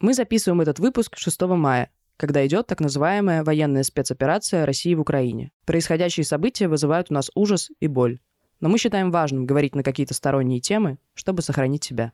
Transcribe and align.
Мы 0.00 0.14
записываем 0.14 0.60
этот 0.60 0.78
выпуск 0.78 1.16
6 1.16 1.40
мая, 1.42 1.90
когда 2.16 2.46
идет 2.46 2.68
так 2.68 2.78
называемая 2.78 3.42
военная 3.42 3.82
спецоперация 3.82 4.64
России 4.64 4.94
в 4.94 5.00
Украине. 5.00 5.50
Происходящие 5.66 6.24
события 6.24 6.68
вызывают 6.68 7.08
у 7.10 7.14
нас 7.14 7.32
ужас 7.34 7.68
и 7.80 7.88
боль. 7.88 8.20
Но 8.60 8.68
мы 8.68 8.78
считаем 8.78 9.10
важным 9.10 9.44
говорить 9.44 9.74
на 9.74 9.82
какие-то 9.82 10.14
сторонние 10.14 10.60
темы, 10.60 10.98
чтобы 11.14 11.42
сохранить 11.42 11.82
себя. 11.82 12.12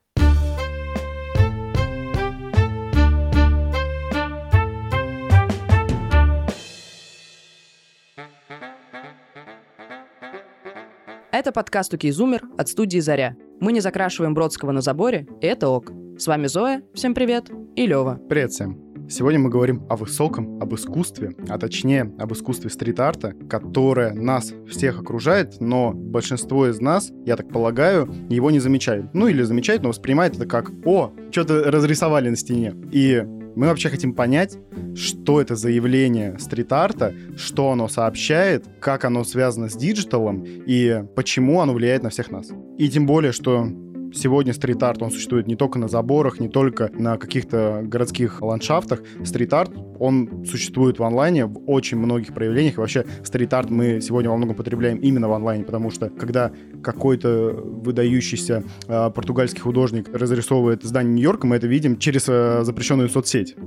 Это 11.31 11.53
подкаст 11.53 11.93
«Укейзумер» 11.93 12.45
от 12.57 12.69
студии 12.69 13.01
«Заря». 13.01 13.37
Мы 13.61 13.73
не 13.73 13.81
закрашиваем 13.81 14.33
Бродского 14.33 14.71
на 14.71 14.81
заборе, 14.81 15.27
и 15.43 15.47
это 15.47 15.69
ок. 15.69 15.93
С 16.17 16.27
вами 16.29 16.47
Зоя, 16.47 16.83
всем 16.95 17.13
привет, 17.13 17.51
и 17.77 17.87
Лева. 17.87 18.21
Привет 18.29 18.53
всем. 18.53 18.79
Сегодня 19.09 19.41
мы 19.41 19.51
говорим 19.51 19.85
о 19.89 19.97
высоком, 19.97 20.61
об 20.63 20.75
искусстве, 20.75 21.35
а 21.49 21.59
точнее 21.59 22.15
об 22.19 22.33
искусстве 22.33 22.71
стрит-арта, 22.71 23.35
которое 23.51 24.15
нас 24.15 24.55
всех 24.69 25.01
окружает, 25.01 25.61
но 25.61 25.93
большинство 25.93 26.69
из 26.69 26.81
нас, 26.81 27.11
я 27.27 27.37
так 27.37 27.49
полагаю, 27.49 28.09
его 28.31 28.51
не 28.51 28.61
замечают. 28.61 29.13
Ну 29.13 29.27
или 29.27 29.43
замечают, 29.43 29.83
но 29.83 29.91
воспринимают 29.91 30.37
это 30.37 30.47
как 30.47 30.71
«О, 30.85 31.13
что-то 31.31 31.71
разрисовали 31.71 32.31
на 32.31 32.37
стене». 32.37 32.75
И 32.93 33.23
мы 33.57 33.67
вообще 33.67 33.89
хотим 33.89 34.15
понять, 34.15 34.57
что 34.95 35.41
это 35.41 35.55
за 35.55 35.69
явление 35.69 36.39
стрит-арта, 36.39 37.13
что 37.37 37.73
оно 37.73 37.89
сообщает, 37.89 38.65
как 38.81 39.05
оно 39.05 39.25
связано 39.25 39.69
с 39.69 39.77
digital 39.77 40.30
ом 40.30 40.45
и 40.45 41.05
почему 41.15 41.61
оно 41.61 41.75
влияет 41.75 42.03
на 42.03 42.11
всех 42.11 42.31
нас. 42.31 42.51
И 42.79 42.89
тем 42.89 43.07
более, 43.07 43.33
что 43.33 43.69
Сегодня 44.15 44.53
стрит-арт, 44.53 45.03
он 45.03 45.11
существует 45.11 45.47
не 45.47 45.57
только 45.57 45.79
на 45.79 45.89
заборах, 45.89 46.39
не 46.39 46.49
только 46.49 46.91
на 46.95 47.19
каких-то 47.19 47.83
городских 47.83 48.41
ландшафтах. 48.41 49.03
Стрит-арт, 49.25 49.73
он 49.99 50.45
существует 50.47 50.99
в 50.99 51.03
онлайне 51.03 51.47
в 51.47 51.59
очень 51.67 51.99
многих 51.99 52.33
проявлениях. 52.33 52.75
И 52.75 52.81
вообще 52.81 53.05
стрит-арт 53.25 53.71
мы 53.71 54.01
сегодня 54.01 54.31
во 54.31 54.37
многом 54.37 54.55
потребляем 54.55 54.99
именно 54.99 55.29
в 55.29 55.33
онлайне, 55.33 55.65
потому 55.65 55.91
что 55.91 56.11
когда 56.11 56.53
какой-то 56.83 57.53
выдающийся 57.55 58.63
э, 58.87 59.11
португальский 59.11 59.61
художник 59.61 60.09
разрисовывает 60.15 60.85
здание 60.85 61.15
Нью-Йорка, 61.15 61.47
мы 61.47 61.57
это 61.57 61.67
видим 61.67 61.99
через 61.99 62.27
э, 62.29 62.63
запрещенную 62.63 63.09
соцсеть. 63.09 63.57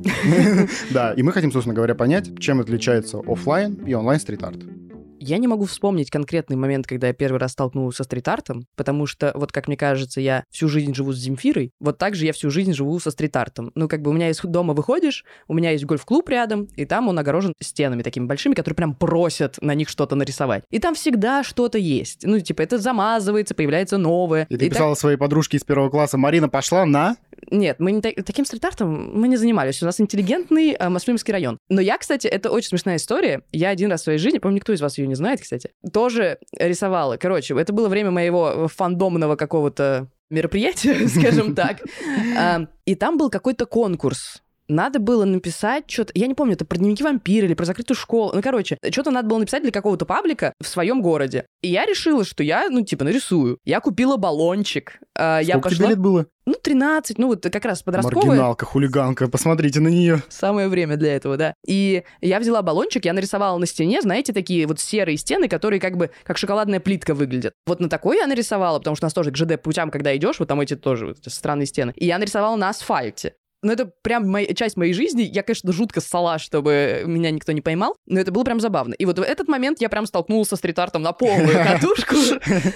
Да, 0.92 1.14
и 1.14 1.22
мы 1.22 1.32
хотим, 1.32 1.52
собственно 1.52 1.76
говоря, 1.76 1.96
понять, 1.96 2.40
чем 2.40 2.60
отличается 2.60 3.20
офлайн 3.20 3.74
и 3.86 3.94
онлайн 3.94 4.20
стрит-арт. 4.20 4.77
Я 5.20 5.38
не 5.38 5.48
могу 5.48 5.66
вспомнить 5.66 6.12
конкретный 6.12 6.56
момент, 6.56 6.88
когда 6.88 7.08
я 7.08 7.14
первый 7.14 7.38
раз 7.38 7.54
столкнулся 7.54 7.98
со 7.98 8.04
стрит-артом, 8.04 8.68
потому 8.76 9.06
что, 9.06 9.32
вот 9.36 9.52
как 9.52 9.68
мне 9.68 9.78
кажется, 9.78 10.22
я 10.22 10.44
всю 10.52 10.68
жизнь 10.68 10.94
живу 10.94 11.14
с 11.14 11.18
Земфирой, 11.18 11.72
вот 11.80 11.98
так 11.98 12.16
же 12.16 12.26
я 12.26 12.34
всю 12.34 12.50
жизнь 12.50 12.74
живу 12.74 13.00
со 13.00 13.12
стрит-артом. 13.12 13.72
Ну, 13.76 13.88
как 13.88 14.02
бы 14.02 14.12
у 14.12 14.14
меня 14.14 14.30
из 14.30 14.40
дома 14.42 14.74
выходишь, 14.74 15.26
у 15.48 15.54
меня 15.54 15.72
есть 15.72 15.86
гольф-клуб 15.86 16.30
рядом, 16.30 16.68
и 16.76 16.86
там 16.86 17.08
он 17.08 17.18
огорожен 17.18 17.54
стенами 17.62 18.04
такими 18.04 18.26
большими, 18.26 18.54
которые 18.54 18.76
прям 18.76 18.94
просят 18.94 19.58
на 19.62 19.74
них 19.74 19.90
что-то 19.90 20.16
нарисовать. 20.16 20.64
И 20.70 20.80
там 20.80 20.96
всегда 20.96 21.44
что-то 21.44 21.78
есть. 21.78 22.24
Ну, 22.24 22.40
типа, 22.40 22.62
это 22.62 22.78
замазывается, 22.78 23.56
появляется 23.56 23.98
новое. 23.98 24.46
И 24.50 24.58
ты 24.58 24.68
и 24.68 24.70
писала 24.70 24.94
так... 24.94 25.00
своей 25.00 25.18
подружке 25.18 25.58
из 25.58 25.64
первого 25.64 25.90
класса, 25.90 26.18
Марина 26.18 26.50
пошла 26.50 26.86
на... 26.86 27.18
Нет, 27.52 27.78
мы 27.80 27.92
не 27.92 28.02
та... 28.02 28.10
таким 28.12 28.46
стрит-артом 28.46 29.12
мы 29.14 29.28
не 29.28 29.38
занимались. 29.38 29.82
У 29.82 29.86
нас 29.86 30.00
интеллигентный 30.02 30.76
э, 30.78 30.90
Москвинский 30.90 31.32
район. 31.32 31.58
Но 31.70 31.82
я, 31.82 31.98
кстати, 31.98 32.28
это 32.28 32.50
очень 32.50 32.70
смешная 32.70 32.98
история. 32.98 33.44
Я 33.52 33.70
один 33.70 33.92
раз 33.92 34.02
в 34.02 34.04
своей 34.06 34.20
жизни, 34.20 34.40
помню, 34.40 34.58
никто 34.58 34.74
из 34.74 34.82
вас 34.82 34.98
ее 34.98 35.08
не 35.08 35.16
знает, 35.18 35.42
кстати, 35.42 35.72
тоже 35.92 36.40
рисовала. 36.58 37.18
Короче, 37.18 37.60
это 37.60 37.74
было 37.74 37.90
время 37.90 38.12
моего 38.12 38.68
фандомного 38.68 39.36
какого-то 39.36 40.08
мероприятия, 40.30 41.08
скажем 41.10 41.56
так. 41.56 41.82
И 42.86 42.96
там 42.96 43.18
был 43.18 43.30
какой-то 43.30 43.66
конкурс 43.66 44.42
надо 44.68 45.00
было 45.00 45.26
написать 45.26 45.90
что-то, 45.90 46.12
я 46.16 46.28
не 46.28 46.34
помню, 46.34 46.54
это 46.54 46.66
про 46.66 46.78
дневники 46.78 47.04
вампира 47.04 47.46
или 47.46 47.54
про 47.54 47.66
закрытую 47.66 47.98
школу. 47.98 48.32
Ну, 48.34 48.42
короче, 48.42 48.78
что-то 48.90 49.12
надо 49.12 49.28
было 49.28 49.40
написать 49.40 49.64
для 49.64 49.72
какого-то 49.72 50.06
паблика 50.06 50.54
в 50.62 50.68
своем 50.68 51.02
городе. 51.02 51.46
И 51.62 51.70
я 51.70 51.86
решила, 51.86 52.24
что 52.24 52.44
я, 52.44 52.70
ну, 52.70 52.82
типа, 52.82 53.06
нарисую. 53.06 53.58
Я 53.66 53.80
купила 53.80 54.18
баллончик. 54.18 55.00
Сколько 55.16 55.40
я 55.42 55.60
пошла... 55.60 55.78
тебе 55.78 55.88
лет 55.88 56.00
было? 56.00 56.28
Ну, 56.46 56.54
13, 56.54 57.18
ну, 57.18 57.28
вот 57.28 57.44
как 57.44 57.66
раз 57.66 57.84
подростковая. 57.84 58.26
Маргиналка, 58.26 58.66
хулиганка, 58.66 59.28
посмотрите 59.28 59.82
на 59.82 59.90
нее. 59.90 60.24
Самое 60.30 60.70
время 60.70 60.96
для 60.96 61.14
этого, 61.14 61.36
да. 61.36 61.54
И 61.66 62.04
я 62.22 62.40
взяла 62.40 62.62
баллончик, 62.62 63.04
я 63.04 63.12
нарисовала 63.12 63.58
на 63.58 63.66
стене, 63.66 64.02
знаете, 64.02 64.32
такие 64.32 64.66
вот 64.66 64.80
серые 64.80 65.18
стены, 65.18 65.50
которые 65.50 65.82
как 65.82 65.98
бы 65.98 66.10
как 66.24 66.38
шоколадная 66.38 66.80
плитка 66.80 67.14
выглядят. 67.14 67.54
Вот 67.66 67.82
на 67.82 67.90
такой 67.90 68.18
я 68.18 68.28
нарисовала, 68.28 68.80
потому 68.80 68.96
что 68.96 69.06
у 69.06 69.08
нас 69.08 69.14
тоже 69.14 69.32
к 69.32 69.36
ЖД 69.36 69.62
путям, 69.62 69.92
когда 69.92 70.16
идешь, 70.16 70.40
вот 70.40 70.48
там 70.48 70.62
эти 70.62 70.78
тоже 70.78 71.08
вот 71.08 71.18
странные 71.26 71.66
стены. 71.66 71.92
И 71.98 72.06
я 72.06 72.18
нарисовала 72.18 72.56
на 72.56 72.70
асфальте. 72.70 73.34
Ну, 73.64 73.72
это 73.72 73.92
прям 74.04 74.30
моя, 74.30 74.54
часть 74.54 74.78
моей 74.78 74.94
жизни. 74.94 75.24
Я, 75.24 75.42
конечно, 75.42 75.72
жутко 75.72 76.00
ссала, 76.00 76.38
чтобы 76.38 77.04
меня 77.06 77.32
никто 77.32 77.52
не 77.52 77.62
поймал, 77.62 77.96
но 78.06 78.20
это 78.20 78.32
было 78.32 78.44
прям 78.44 78.60
забавно. 78.60 78.94
И 78.94 79.06
вот 79.06 79.18
в 79.18 79.22
этот 79.22 79.48
момент 79.48 79.82
я 79.82 79.90
прям 79.90 80.06
столкнулся 80.06 80.56
с 80.56 80.60
стрит-артом 80.68 81.02
на 81.02 81.14
полную 81.14 81.64
катушку. 81.66 82.16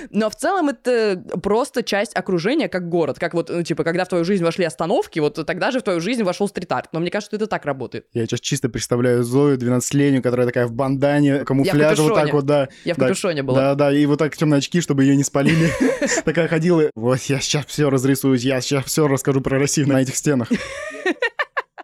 Но 0.09 0.29
в 0.29 0.35
целом 0.35 0.69
это 0.69 1.23
просто 1.43 1.83
часть 1.83 2.15
окружения, 2.15 2.69
как 2.69 2.89
город. 2.89 3.19
Как 3.19 3.33
вот, 3.33 3.49
ну, 3.49 3.63
типа, 3.63 3.83
когда 3.83 4.05
в 4.05 4.07
твою 4.07 4.23
жизнь 4.23 4.43
вошли 4.43 4.65
остановки, 4.65 5.19
вот 5.19 5.45
тогда 5.45 5.71
же 5.71 5.79
в 5.79 5.83
твою 5.83 5.99
жизнь 5.99 6.23
вошел 6.23 6.47
стрит-арт. 6.47 6.89
Но 6.93 6.99
мне 6.99 7.11
кажется, 7.11 7.29
что 7.29 7.35
это 7.35 7.47
так 7.47 7.65
работает. 7.65 8.05
Я 8.13 8.25
сейчас 8.25 8.39
чисто 8.39 8.69
представляю 8.69 9.23
Зою, 9.23 9.57
12-летнюю, 9.57 10.23
которая 10.23 10.47
такая 10.47 10.67
в 10.67 10.71
бандане, 10.71 11.43
камуфляже, 11.45 12.01
вот 12.01 12.15
так 12.15 12.33
вот, 12.33 12.45
да. 12.45 12.69
Я 12.85 12.95
в 12.95 12.97
капюшоне 12.97 13.43
была. 13.43 13.57
Да, 13.57 13.75
да, 13.75 13.93
и 13.93 14.05
вот 14.05 14.19
так 14.19 14.35
темные 14.35 14.59
очки, 14.59 14.81
чтобы 14.81 15.03
ее 15.03 15.15
не 15.15 15.23
спалили. 15.23 15.69
Такая 16.25 16.47
ходила, 16.47 16.89
вот 16.95 17.19
я 17.23 17.39
сейчас 17.39 17.65
все 17.65 17.89
разрисуюсь, 17.89 18.43
я 18.43 18.61
сейчас 18.61 18.85
все 18.85 19.07
расскажу 19.07 19.41
про 19.41 19.59
Россию 19.59 19.89
на 19.89 20.01
этих 20.01 20.15
стенах. 20.15 20.49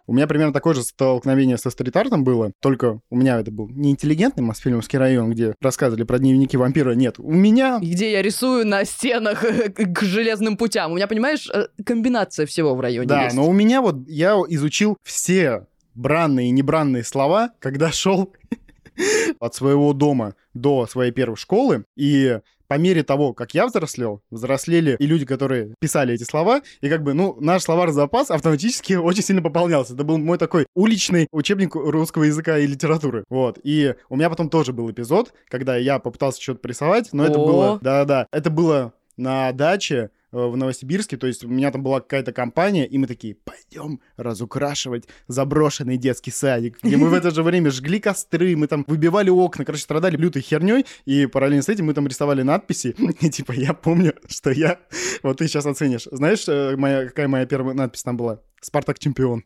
У 0.08 0.14
меня 0.14 0.26
примерно 0.26 0.54
такое 0.54 0.72
же 0.72 0.82
столкновение 0.82 1.58
со 1.58 1.68
стрит-артом 1.68 2.24
было, 2.24 2.52
только 2.60 3.00
у 3.10 3.16
меня 3.16 3.38
это 3.40 3.50
был 3.50 3.68
не 3.68 3.90
интеллигентный 3.90 4.42
Мосфильмовский 4.42 4.98
район, 4.98 5.30
где 5.30 5.54
рассказывали 5.60 6.04
про 6.04 6.18
дневники 6.18 6.56
вампира, 6.56 6.92
нет. 6.92 7.16
У 7.18 7.30
меня... 7.30 7.78
Где 7.78 8.12
я 8.12 8.22
рисую 8.22 8.66
на 8.66 8.86
стенах 8.86 9.44
к 9.76 10.00
железным 10.00 10.56
путям. 10.56 10.92
У 10.92 10.94
меня, 10.94 11.08
понимаешь, 11.08 11.50
э, 11.52 11.66
комбинация 11.84 12.46
всего 12.46 12.74
в 12.74 12.80
районе 12.80 13.06
Да, 13.06 13.24
есть. 13.24 13.36
но 13.36 13.46
у 13.46 13.52
меня 13.52 13.82
вот, 13.82 14.08
я 14.08 14.32
изучил 14.48 14.96
все 15.02 15.66
бранные 15.94 16.48
и 16.48 16.52
небранные 16.52 17.04
слова, 17.04 17.50
когда 17.58 17.92
шел 17.92 18.32
от 19.40 19.54
своего 19.54 19.92
дома 19.92 20.36
до 20.54 20.86
своей 20.86 21.12
первой 21.12 21.36
школы, 21.36 21.84
и 21.96 22.40
по 22.68 22.74
мере 22.74 23.02
того, 23.02 23.32
как 23.32 23.54
я 23.54 23.66
взрослел, 23.66 24.22
взрослели 24.30 24.96
и 24.98 25.06
люди, 25.06 25.24
которые 25.26 25.74
писали 25.80 26.14
эти 26.14 26.24
слова, 26.24 26.62
и 26.80 26.88
как 26.88 27.02
бы, 27.02 27.14
ну, 27.14 27.36
наш 27.40 27.62
словарный 27.62 27.94
запас 27.94 28.30
автоматически 28.30 28.92
очень 28.94 29.22
сильно 29.22 29.42
пополнялся. 29.42 29.94
Это 29.94 30.04
был 30.04 30.18
мой 30.18 30.38
такой 30.38 30.66
уличный 30.74 31.26
учебник 31.32 31.74
русского 31.74 32.24
языка 32.24 32.58
и 32.58 32.66
литературы. 32.66 33.24
Вот. 33.28 33.58
И 33.64 33.94
у 34.08 34.16
меня 34.16 34.30
потом 34.30 34.50
тоже 34.50 34.72
был 34.72 34.90
эпизод, 34.90 35.32
когда 35.48 35.76
я 35.76 35.98
попытался 35.98 36.40
что-то 36.40 36.60
порисовать, 36.60 37.08
но 37.12 37.24
это 37.24 37.38
было... 37.38 37.78
Да-да-да. 37.80 38.26
Это 38.30 38.50
было 38.50 38.92
на 39.16 39.50
даче, 39.52 40.10
в 40.32 40.56
Новосибирске, 40.56 41.16
то 41.16 41.26
есть 41.26 41.44
у 41.44 41.48
меня 41.48 41.70
там 41.70 41.82
была 41.82 42.00
какая-то 42.00 42.32
компания, 42.32 42.86
и 42.86 42.98
мы 42.98 43.06
такие, 43.06 43.34
пойдем 43.34 44.00
разукрашивать 44.16 45.04
заброшенный 45.26 45.96
детский 45.96 46.30
садик, 46.30 46.78
где 46.82 46.96
мы 46.96 47.08
в 47.08 47.14
это 47.14 47.30
же 47.30 47.42
время 47.42 47.70
жгли 47.70 48.00
костры, 48.00 48.56
мы 48.56 48.66
там 48.66 48.84
выбивали 48.86 49.30
окна, 49.30 49.64
короче, 49.64 49.82
страдали 49.82 50.16
лютой 50.16 50.42
херней, 50.42 50.86
и 51.06 51.26
параллельно 51.26 51.62
с 51.62 51.68
этим 51.68 51.86
мы 51.86 51.94
там 51.94 52.06
рисовали 52.06 52.42
надписи, 52.42 52.94
и 53.20 53.30
типа 53.30 53.52
я 53.52 53.72
помню, 53.74 54.14
что 54.28 54.50
я, 54.50 54.78
вот 55.22 55.38
ты 55.38 55.48
сейчас 55.48 55.66
оценишь, 55.66 56.08
знаешь, 56.10 56.44
э, 56.48 56.76
моя, 56.76 57.06
какая 57.06 57.28
моя 57.28 57.46
первая 57.46 57.74
надпись 57.74 58.02
там 58.02 58.16
была? 58.16 58.40
«Спартак 58.60 58.98
чемпион». 58.98 59.44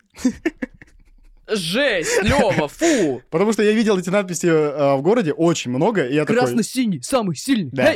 Жесть, 1.48 2.22
Лева, 2.22 2.68
фу! 2.68 3.20
Потому 3.30 3.52
что 3.52 3.62
я 3.62 3.72
видел 3.72 3.98
эти 3.98 4.08
надписи 4.08 4.46
э, 4.46 4.96
в 4.96 5.02
городе 5.02 5.32
очень 5.32 5.70
много, 5.70 6.06
и 6.06 6.14
я 6.14 6.24
Красно-синий, 6.24 7.02
самый 7.02 7.36
сильный. 7.36 7.70
Да. 7.72 7.94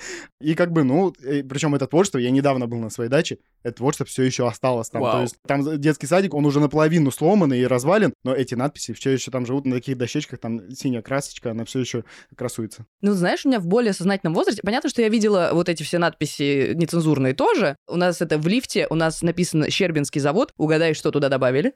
И 0.40 0.54
как 0.54 0.72
бы, 0.72 0.84
ну, 0.84 1.12
причем 1.12 1.74
это 1.74 1.86
творчество, 1.86 2.18
я 2.18 2.30
недавно 2.30 2.66
был 2.66 2.78
на 2.78 2.90
своей 2.90 3.10
даче, 3.10 3.38
это 3.62 3.76
творчество 3.76 4.06
все 4.06 4.22
еще 4.22 4.48
осталось 4.48 4.88
там. 4.90 5.02
Вау. 5.02 5.12
То 5.12 5.22
есть 5.22 5.36
там 5.46 5.80
детский 5.80 6.06
садик, 6.06 6.34
он 6.34 6.46
уже 6.46 6.60
наполовину 6.60 7.10
сломанный 7.10 7.60
и 7.60 7.66
развален, 7.66 8.14
но 8.24 8.34
эти 8.34 8.54
надписи 8.54 8.92
все 8.92 9.10
еще 9.10 9.30
там 9.30 9.46
живут 9.46 9.66
на 9.66 9.76
таких 9.76 9.98
дощечках, 9.98 10.38
там 10.38 10.70
синяя 10.70 11.02
красочка, 11.02 11.50
она 11.50 11.64
все 11.64 11.80
еще 11.80 12.04
красуется. 12.36 12.86
Ну, 13.02 13.12
знаешь, 13.12 13.44
у 13.44 13.48
меня 13.48 13.60
в 13.60 13.66
более 13.66 13.92
сознательном 13.92 14.34
возрасте, 14.34 14.62
понятно, 14.62 14.88
что 14.88 15.02
я 15.02 15.08
видела 15.08 15.50
вот 15.52 15.68
эти 15.68 15.82
все 15.82 15.98
надписи 15.98 16.74
нецензурные 16.74 17.34
тоже. 17.34 17.76
У 17.86 17.96
нас 17.96 18.20
это 18.20 18.38
в 18.38 18.46
лифте, 18.46 18.86
у 18.88 18.94
нас 18.94 19.22
написано 19.22 19.70
«Щербинский 19.70 20.20
завод», 20.20 20.52
угадай, 20.56 20.94
что 20.94 21.10
туда 21.10 21.28
добавили? 21.28 21.74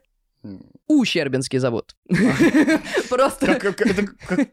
У 0.87 1.03
Щербинский 1.03 1.59
завод. 1.59 1.95
Просто... 3.09 3.59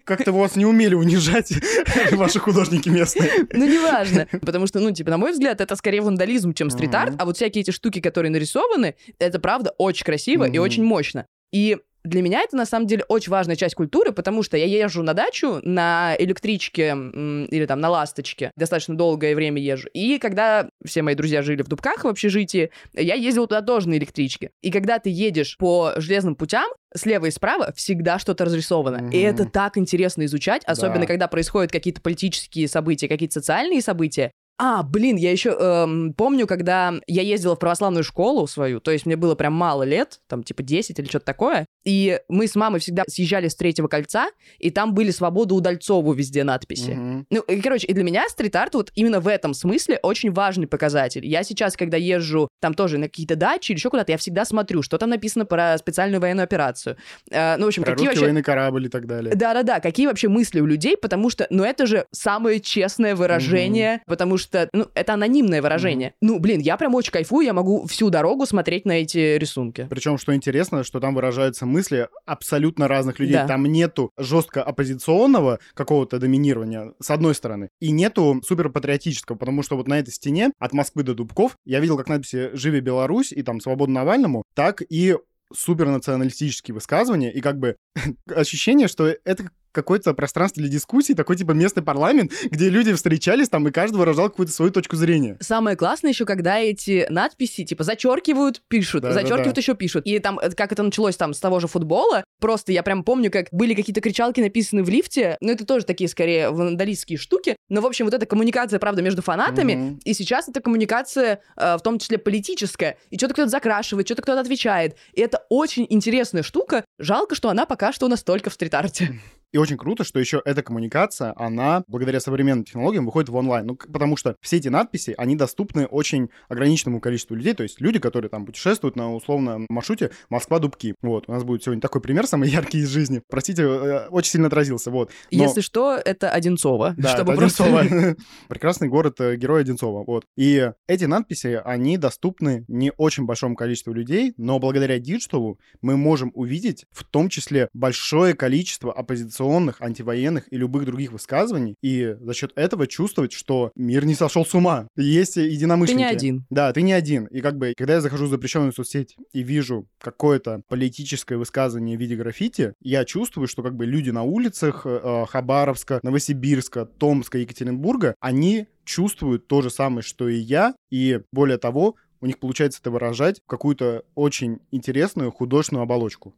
Как-то 0.04 0.32
вас 0.32 0.56
не 0.56 0.64
умели 0.64 0.94
унижать 0.94 1.52
ваши 2.12 2.38
художники 2.38 2.88
местные. 2.88 3.30
Ну, 3.52 3.66
неважно. 3.66 4.26
Потому 4.40 4.66
что, 4.66 4.80
ну, 4.80 4.92
типа, 4.92 5.10
на 5.10 5.18
мой 5.18 5.32
взгляд, 5.32 5.60
это 5.60 5.76
скорее 5.76 6.00
вандализм, 6.00 6.54
чем 6.54 6.70
стрит-арт. 6.70 7.14
А 7.18 7.24
вот 7.24 7.36
всякие 7.36 7.62
эти 7.62 7.70
штуки, 7.70 8.00
которые 8.00 8.30
нарисованы, 8.30 8.94
это 9.18 9.38
правда 9.40 9.74
очень 9.78 10.04
красиво 10.04 10.44
и 10.48 10.58
очень 10.58 10.84
мощно. 10.84 11.26
И 11.52 11.78
для 12.04 12.22
меня 12.22 12.42
это 12.42 12.56
на 12.56 12.66
самом 12.66 12.86
деле 12.86 13.04
очень 13.08 13.30
важная 13.30 13.56
часть 13.56 13.74
культуры, 13.74 14.12
потому 14.12 14.42
что 14.42 14.56
я 14.56 14.64
езжу 14.66 15.02
на 15.02 15.14
дачу 15.14 15.60
на 15.62 16.16
электричке 16.18 16.88
или 16.88 17.66
там 17.66 17.80
на 17.80 17.90
ласточке, 17.90 18.50
достаточно 18.56 18.96
долгое 18.96 19.34
время 19.34 19.60
езжу. 19.60 19.88
И 19.94 20.18
когда 20.18 20.68
все 20.84 21.02
мои 21.02 21.14
друзья 21.14 21.42
жили 21.42 21.62
в 21.62 21.68
Дубках 21.68 22.04
в 22.04 22.08
общежитии, 22.08 22.70
я 22.94 23.14
ездила 23.14 23.46
туда 23.46 23.62
тоже 23.62 23.88
на 23.88 23.94
электричке. 23.98 24.50
И 24.62 24.70
когда 24.70 24.98
ты 24.98 25.10
едешь 25.10 25.56
по 25.58 25.92
железным 25.96 26.34
путям, 26.34 26.68
слева 26.94 27.26
и 27.26 27.30
справа 27.30 27.72
всегда 27.74 28.18
что-то 28.18 28.44
разрисовано. 28.44 28.98
Мгм. 28.98 29.10
И 29.10 29.18
это 29.18 29.46
так 29.46 29.78
интересно 29.78 30.24
изучать, 30.26 30.62
особенно 30.66 31.00
Да. 31.00 31.06
когда 31.06 31.26
происходят 31.28 31.72
какие-то 31.72 32.02
политические 32.02 32.68
события, 32.68 33.08
какие-то 33.08 33.34
социальные 33.34 33.80
события. 33.80 34.30
А, 34.58 34.82
блин, 34.82 35.16
я 35.16 35.32
еще 35.32 35.50
эм, 35.50 36.14
помню, 36.14 36.46
когда 36.46 36.94
я 37.06 37.22
ездила 37.22 37.56
в 37.56 37.58
православную 37.58 38.04
школу 38.04 38.46
свою, 38.46 38.80
то 38.80 38.90
есть 38.90 39.06
мне 39.06 39.16
было 39.16 39.34
прям 39.34 39.52
мало 39.52 39.82
лет, 39.82 40.20
там 40.28 40.42
типа 40.42 40.62
10 40.62 40.98
или 40.98 41.06
что-то 41.06 41.24
такое, 41.24 41.66
и 41.84 42.20
мы 42.28 42.46
с 42.46 42.54
мамой 42.54 42.80
всегда 42.80 43.02
съезжали 43.08 43.48
с 43.48 43.56
третьего 43.56 43.88
кольца, 43.88 44.28
и 44.58 44.70
там 44.70 44.94
были 44.94 45.10
«Свобода 45.10 45.54
Удальцову» 45.54 46.12
везде 46.12 46.44
надписи. 46.44 46.90
Мгм. 46.90 47.26
Ну, 47.30 47.40
и, 47.40 47.60
короче, 47.60 47.86
и 47.86 47.92
для 47.92 48.04
меня 48.04 48.28
стрит-арт 48.28 48.74
вот 48.74 48.92
именно 48.94 49.20
в 49.20 49.28
этом 49.28 49.54
смысле 49.54 49.98
очень 50.02 50.32
важный 50.32 50.66
показатель. 50.66 51.26
Я 51.26 51.42
сейчас, 51.42 51.76
когда 51.76 51.96
езжу 51.96 52.48
там 52.60 52.74
тоже 52.74 52.98
на 52.98 53.06
какие-то 53.06 53.36
дачи 53.36 53.72
или 53.72 53.78
еще 53.78 53.90
куда-то, 53.90 54.12
я 54.12 54.18
всегда 54.18 54.44
смотрю, 54.44 54.82
что 54.82 54.98
там 54.98 55.10
написано 55.10 55.44
про 55.44 55.76
специальную 55.78 56.20
военную 56.20 56.44
операцию. 56.44 56.96
Э, 57.30 57.56
ну, 57.56 57.64
в 57.64 57.68
общем, 57.68 57.82
Про 57.82 57.92
какие 57.92 58.06
вообще... 58.08 58.22
военный 58.22 58.42
корабль 58.42 58.86
и 58.86 58.88
так 58.88 59.06
далее. 59.06 59.34
Да-да-да, 59.34 59.80
какие 59.80 60.06
вообще 60.06 60.28
мысли 60.28 60.60
у 60.60 60.66
людей, 60.66 60.96
потому 60.96 61.30
что, 61.30 61.46
ну, 61.50 61.64
это 61.64 61.86
же 61.86 62.06
самое 62.12 62.60
честное 62.60 63.16
выражение, 63.16 64.02
потому 64.06 64.36
что, 64.36 64.41
ну, 64.72 64.86
это 64.94 65.14
анонимное 65.14 65.62
выражение. 65.62 66.14
Ну, 66.20 66.38
блин, 66.38 66.60
я 66.60 66.76
прям 66.76 66.94
очень 66.94 67.12
кайфую, 67.12 67.46
я 67.46 67.52
могу 67.52 67.86
всю 67.86 68.10
дорогу 68.10 68.46
смотреть 68.46 68.84
на 68.84 68.92
эти 68.92 69.36
рисунки. 69.36 69.86
Причем, 69.88 70.18
что 70.18 70.34
интересно, 70.34 70.84
что 70.84 71.00
там 71.00 71.14
выражаются 71.14 71.66
мысли 71.66 72.08
абсолютно 72.26 72.88
разных 72.88 73.18
людей. 73.18 73.34
Да. 73.34 73.46
Там 73.46 73.64
нету 73.64 74.10
жестко 74.18 74.62
оппозиционного 74.62 75.58
какого-то 75.74 76.18
доминирования, 76.18 76.92
с 77.00 77.10
одной 77.10 77.34
стороны, 77.34 77.68
и 77.80 77.90
нету 77.90 78.40
суперпатриотического, 78.44 79.36
потому 79.36 79.62
что 79.62 79.76
вот 79.76 79.88
на 79.88 79.98
этой 79.98 80.12
стене 80.12 80.52
от 80.58 80.72
Москвы 80.72 81.02
до 81.02 81.14
Дубков 81.14 81.56
я 81.64 81.80
видел 81.80 81.96
как 81.96 82.08
надписи 82.08 82.50
«Живи 82.54 82.80
Беларусь» 82.80 83.32
и 83.32 83.42
там 83.42 83.60
«Свобода 83.60 83.92
Навальному», 83.92 84.44
так 84.54 84.82
и 84.88 85.16
супернационалистические 85.54 86.74
высказывания, 86.74 87.32
и 87.32 87.40
как 87.40 87.58
бы 87.58 87.76
ощущение, 88.34 88.88
что 88.88 89.06
это 89.24 89.50
какое-то 89.72 90.14
пространство 90.14 90.62
для 90.62 90.70
дискуссий, 90.70 91.14
такой 91.14 91.36
типа 91.36 91.52
местный 91.52 91.82
парламент, 91.82 92.32
где 92.44 92.68
люди 92.68 92.92
встречались 92.92 93.48
там, 93.48 93.66
и 93.68 93.70
каждый 93.70 93.96
выражал 93.96 94.28
какую-то 94.30 94.52
свою 94.52 94.70
точку 94.70 94.96
зрения. 94.96 95.36
Самое 95.40 95.76
классное 95.76 96.10
еще, 96.10 96.24
когда 96.24 96.58
эти 96.58 97.06
надписи, 97.10 97.64
типа, 97.64 97.84
зачеркивают, 97.84 98.62
пишут, 98.68 99.02
Да-да-да. 99.02 99.22
зачеркивают, 99.22 99.58
еще 99.58 99.74
пишут. 99.74 100.06
И 100.06 100.18
там, 100.18 100.38
э, 100.38 100.50
как 100.50 100.72
это 100.72 100.82
началось 100.82 101.16
там 101.16 101.34
с 101.34 101.40
того 101.40 101.60
же 101.60 101.66
футбола, 101.68 102.24
просто 102.40 102.72
я 102.72 102.82
прям 102.82 103.02
помню, 103.04 103.30
как 103.30 103.46
были 103.50 103.74
какие-то 103.74 104.00
кричалки 104.00 104.40
написаны 104.40 104.82
в 104.82 104.88
лифте, 104.88 105.36
ну, 105.40 105.50
это 105.50 105.64
тоже 105.66 105.84
такие, 105.84 106.08
скорее, 106.08 106.50
вандалистские 106.50 107.18
штуки, 107.18 107.56
но, 107.68 107.80
в 107.80 107.86
общем, 107.86 108.04
вот 108.04 108.14
эта 108.14 108.26
коммуникация, 108.26 108.78
правда, 108.78 109.02
между 109.02 109.22
фанатами, 109.22 109.74
Мгм. 109.74 110.00
и 110.04 110.14
сейчас 110.14 110.48
эта 110.48 110.60
коммуникация, 110.60 111.40
э, 111.56 111.76
в 111.76 111.80
том 111.82 111.98
числе 111.98 112.18
политическая, 112.18 112.96
и 113.10 113.16
что-то 113.16 113.34
кто-то 113.34 113.48
закрашивает, 113.48 114.06
что-то 114.06 114.22
кто-то 114.22 114.40
отвечает, 114.40 114.96
и 115.14 115.20
это 115.20 115.44
очень 115.48 115.86
интересная 115.88 116.42
штука, 116.42 116.84
жалко, 116.98 117.34
что 117.34 117.48
она 117.48 117.64
пока 117.66 117.92
что 117.92 118.06
у 118.06 118.08
нас 118.08 118.22
только 118.22 118.50
в 118.50 118.54
стрит-арте. 118.54 119.20
И 119.52 119.58
очень 119.58 119.76
круто, 119.76 120.02
что 120.02 120.18
еще 120.18 120.40
эта 120.44 120.62
коммуникация, 120.62 121.34
она 121.36 121.84
благодаря 121.86 122.20
современным 122.20 122.64
технологиям 122.64 123.04
выходит 123.04 123.28
в 123.28 123.36
онлайн. 123.36 123.66
Ну, 123.66 123.76
потому 123.76 124.16
что 124.16 124.36
все 124.40 124.56
эти 124.56 124.68
надписи, 124.68 125.14
они 125.18 125.36
доступны 125.36 125.84
очень 125.86 126.30
ограниченному 126.48 127.00
количеству 127.00 127.34
людей. 127.34 127.52
То 127.52 127.62
есть 127.62 127.80
люди, 127.80 127.98
которые 127.98 128.30
там 128.30 128.46
путешествуют 128.46 128.96
на 128.96 129.14
условном 129.14 129.66
маршруте 129.68 130.10
Москва-Дубки. 130.30 130.94
Вот, 131.02 131.24
у 131.28 131.32
нас 131.32 131.44
будет 131.44 131.62
сегодня 131.62 131.82
такой 131.82 132.00
пример, 132.00 132.26
самый 132.26 132.48
яркий 132.50 132.78
из 132.78 132.88
жизни. 132.88 133.20
Простите, 133.28 133.62
э, 133.62 134.06
очень 134.08 134.32
сильно 134.32 134.46
отразился, 134.46 134.90
вот. 134.90 135.10
Но- 135.30 135.42
Если 135.44 135.60
что, 135.60 135.96
это 136.02 136.30
Одинцово, 136.30 136.94
Да, 136.96 137.08
чтобы 137.14 137.32
это 137.32 137.40
просто... 137.40 137.64
Одинцово. 137.78 138.16
Прекрасный 138.48 138.88
город 138.88 139.20
э, 139.20 139.36
Героя 139.36 139.60
Одинцова. 139.60 140.02
Вот. 140.06 140.24
И 140.34 140.70
эти 140.86 141.04
надписи, 141.04 141.60
они 141.62 141.98
доступны 141.98 142.64
не 142.68 142.90
очень 142.96 143.26
большому 143.26 143.54
количеству 143.54 143.92
людей, 143.92 144.32
но 144.38 144.58
благодаря 144.58 144.98
digital 144.98 145.51
у 145.51 145.58
мы 145.82 145.98
можем 145.98 146.30
увидеть 146.34 146.86
в 146.90 147.04
том 147.04 147.28
числе 147.28 147.68
большое 147.74 148.32
количество 148.34 148.92
оппозиционных, 148.92 149.41
антивоенных 149.80 150.52
и 150.52 150.56
любых 150.56 150.84
других 150.84 151.12
высказываний, 151.12 151.74
и 151.82 152.16
за 152.20 152.34
счет 152.34 152.52
этого 152.56 152.86
чувствовать, 152.86 153.32
что 153.32 153.72
мир 153.76 154.04
не 154.04 154.14
сошел 154.14 154.44
с 154.44 154.54
ума. 154.54 154.88
Есть 154.96 155.34
Ты 155.34 155.42
единомышленники. 155.42 156.02
не 156.02 156.10
один. 156.10 156.46
Да, 156.50 156.72
ты 156.72 156.82
не 156.82 156.92
один. 156.92 157.26
И 157.26 157.40
как 157.40 157.56
бы, 157.56 157.74
когда 157.76 157.94
я 157.94 158.00
захожу 158.00 158.26
в 158.26 158.30
запрещенную 158.30 158.72
соцсеть 158.72 159.16
и 159.32 159.42
вижу 159.42 159.86
какое-то 159.98 160.62
политическое 160.68 161.36
высказывание 161.36 161.96
в 161.96 162.00
виде 162.00 162.16
граффити, 162.16 162.74
я 162.80 163.04
чувствую, 163.04 163.48
что 163.48 163.62
как 163.62 163.76
бы 163.76 163.86
люди 163.86 164.10
на 164.10 164.22
улицах 164.22 164.82
э, 164.84 165.00
э, 165.02 165.26
Хабаровска, 165.26 166.00
Новосибирска, 166.02 166.86
Томска, 166.86 167.38
Екатеринбурга, 167.38 168.14
они 168.20 168.66
чувствуют 168.84 169.46
то 169.46 169.62
же 169.62 169.70
самое, 169.70 170.02
что 170.02 170.28
и 170.28 170.36
я, 170.36 170.74
и 170.90 171.20
более 171.32 171.58
того, 171.58 171.96
у 172.22 172.26
них 172.26 172.38
получается 172.38 172.80
это 172.80 172.90
выражать 172.90 173.40
в 173.44 173.48
какую-то 173.48 174.04
очень 174.14 174.60
интересную 174.70 175.32
художественную 175.32 175.82
оболочку. 175.82 176.34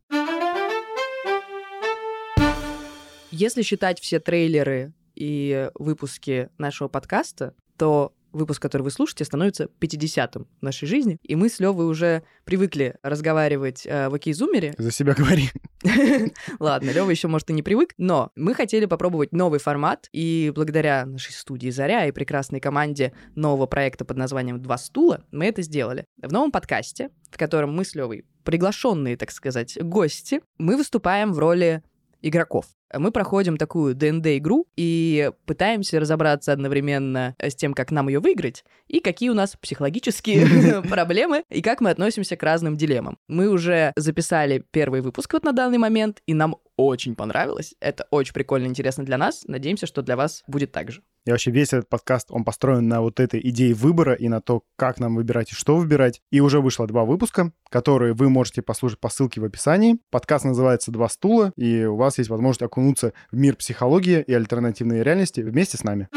Если 3.36 3.62
считать 3.62 3.98
все 3.98 4.20
трейлеры 4.20 4.92
и 5.16 5.68
выпуски 5.74 6.50
нашего 6.56 6.86
подкаста, 6.86 7.52
то 7.76 8.14
выпуск, 8.30 8.62
который 8.62 8.82
вы 8.82 8.92
слушаете, 8.92 9.24
становится 9.24 9.68
50-м 9.80 10.46
в 10.60 10.62
нашей 10.62 10.86
жизни. 10.86 11.18
И 11.24 11.34
мы 11.34 11.48
с 11.48 11.58
Левой 11.58 11.86
уже 11.86 12.22
привыкли 12.44 12.94
разговаривать 13.02 13.86
э, 13.86 14.08
в 14.08 14.14
окей-зумере. 14.14 14.76
За 14.78 14.92
себя 14.92 15.14
говори. 15.14 15.50
Ладно, 16.60 16.90
Лева 16.90 17.10
еще, 17.10 17.26
может, 17.26 17.50
и 17.50 17.54
не 17.54 17.64
привык, 17.64 17.94
но 17.98 18.30
мы 18.36 18.54
хотели 18.54 18.86
попробовать 18.86 19.32
новый 19.32 19.58
формат, 19.58 20.08
и 20.12 20.52
благодаря 20.54 21.04
нашей 21.04 21.32
студии 21.32 21.70
«Заря» 21.70 22.06
и 22.06 22.12
прекрасной 22.12 22.60
команде 22.60 23.14
нового 23.34 23.66
проекта 23.66 24.04
под 24.04 24.16
названием 24.16 24.62
«Два 24.62 24.78
стула» 24.78 25.24
мы 25.32 25.46
это 25.46 25.62
сделали. 25.62 26.06
В 26.22 26.32
новом 26.32 26.52
подкасте, 26.52 27.10
в 27.32 27.36
котором 27.36 27.74
мы 27.74 27.84
с 27.84 27.96
Левой 27.96 28.26
приглашенные, 28.44 29.16
так 29.16 29.32
сказать, 29.32 29.76
гости, 29.82 30.40
мы 30.58 30.76
выступаем 30.76 31.32
в 31.32 31.40
роли 31.40 31.82
игроков. 32.22 32.66
Мы 32.96 33.10
проходим 33.10 33.56
такую 33.56 33.94
ДНД-игру 33.94 34.66
и 34.76 35.30
пытаемся 35.46 36.00
разобраться 36.00 36.52
одновременно 36.52 37.34
с 37.38 37.54
тем, 37.54 37.74
как 37.74 37.90
нам 37.90 38.08
ее 38.08 38.20
выиграть, 38.20 38.64
и 38.88 39.00
какие 39.00 39.30
у 39.30 39.34
нас 39.34 39.56
психологические 39.60 40.82
проблемы, 40.88 41.44
и 41.50 41.62
как 41.62 41.80
мы 41.80 41.90
относимся 41.90 42.36
к 42.36 42.42
разным 42.42 42.76
дилеммам. 42.76 43.18
Мы 43.28 43.48
уже 43.48 43.92
записали 43.96 44.64
первый 44.70 45.00
выпуск 45.00 45.32
вот 45.32 45.44
на 45.44 45.52
данный 45.52 45.78
момент, 45.78 46.22
и 46.26 46.34
нам 46.34 46.56
очень 46.76 47.14
понравилось. 47.14 47.74
Это 47.80 48.06
очень 48.10 48.32
прикольно, 48.32 48.66
интересно 48.66 49.04
для 49.04 49.18
нас. 49.18 49.44
Надеемся, 49.46 49.86
что 49.86 50.02
для 50.02 50.16
вас 50.16 50.42
будет 50.46 50.72
так 50.72 50.90
же. 50.90 51.02
И 51.26 51.30
вообще 51.30 51.50
весь 51.50 51.72
этот 51.72 51.88
подкаст, 51.88 52.26
он 52.30 52.44
построен 52.44 52.86
на 52.86 53.00
вот 53.00 53.18
этой 53.18 53.40
идее 53.40 53.72
выбора 53.74 54.12
и 54.12 54.28
на 54.28 54.42
то, 54.42 54.62
как 54.76 55.00
нам 55.00 55.14
выбирать 55.14 55.52
и 55.52 55.54
что 55.54 55.76
выбирать. 55.76 56.20
И 56.30 56.40
уже 56.40 56.60
вышло 56.60 56.86
два 56.86 57.04
выпуска, 57.04 57.52
которые 57.70 58.12
вы 58.12 58.28
можете 58.28 58.60
послушать 58.60 58.98
по 58.98 59.08
ссылке 59.08 59.40
в 59.40 59.44
описании. 59.44 59.98
Подкаст 60.10 60.44
называется 60.44 60.90
«Два 60.90 61.08
стула», 61.08 61.52
и 61.56 61.84
у 61.84 61.96
вас 61.96 62.18
есть 62.18 62.28
возможность 62.28 62.62
окунуться 62.62 62.83
в 62.92 63.36
мир 63.36 63.56
психологии 63.56 64.22
и 64.26 64.34
альтернативной 64.34 65.02
реальности 65.02 65.40
вместе 65.40 65.76
с 65.76 65.84
нами. 65.84 66.08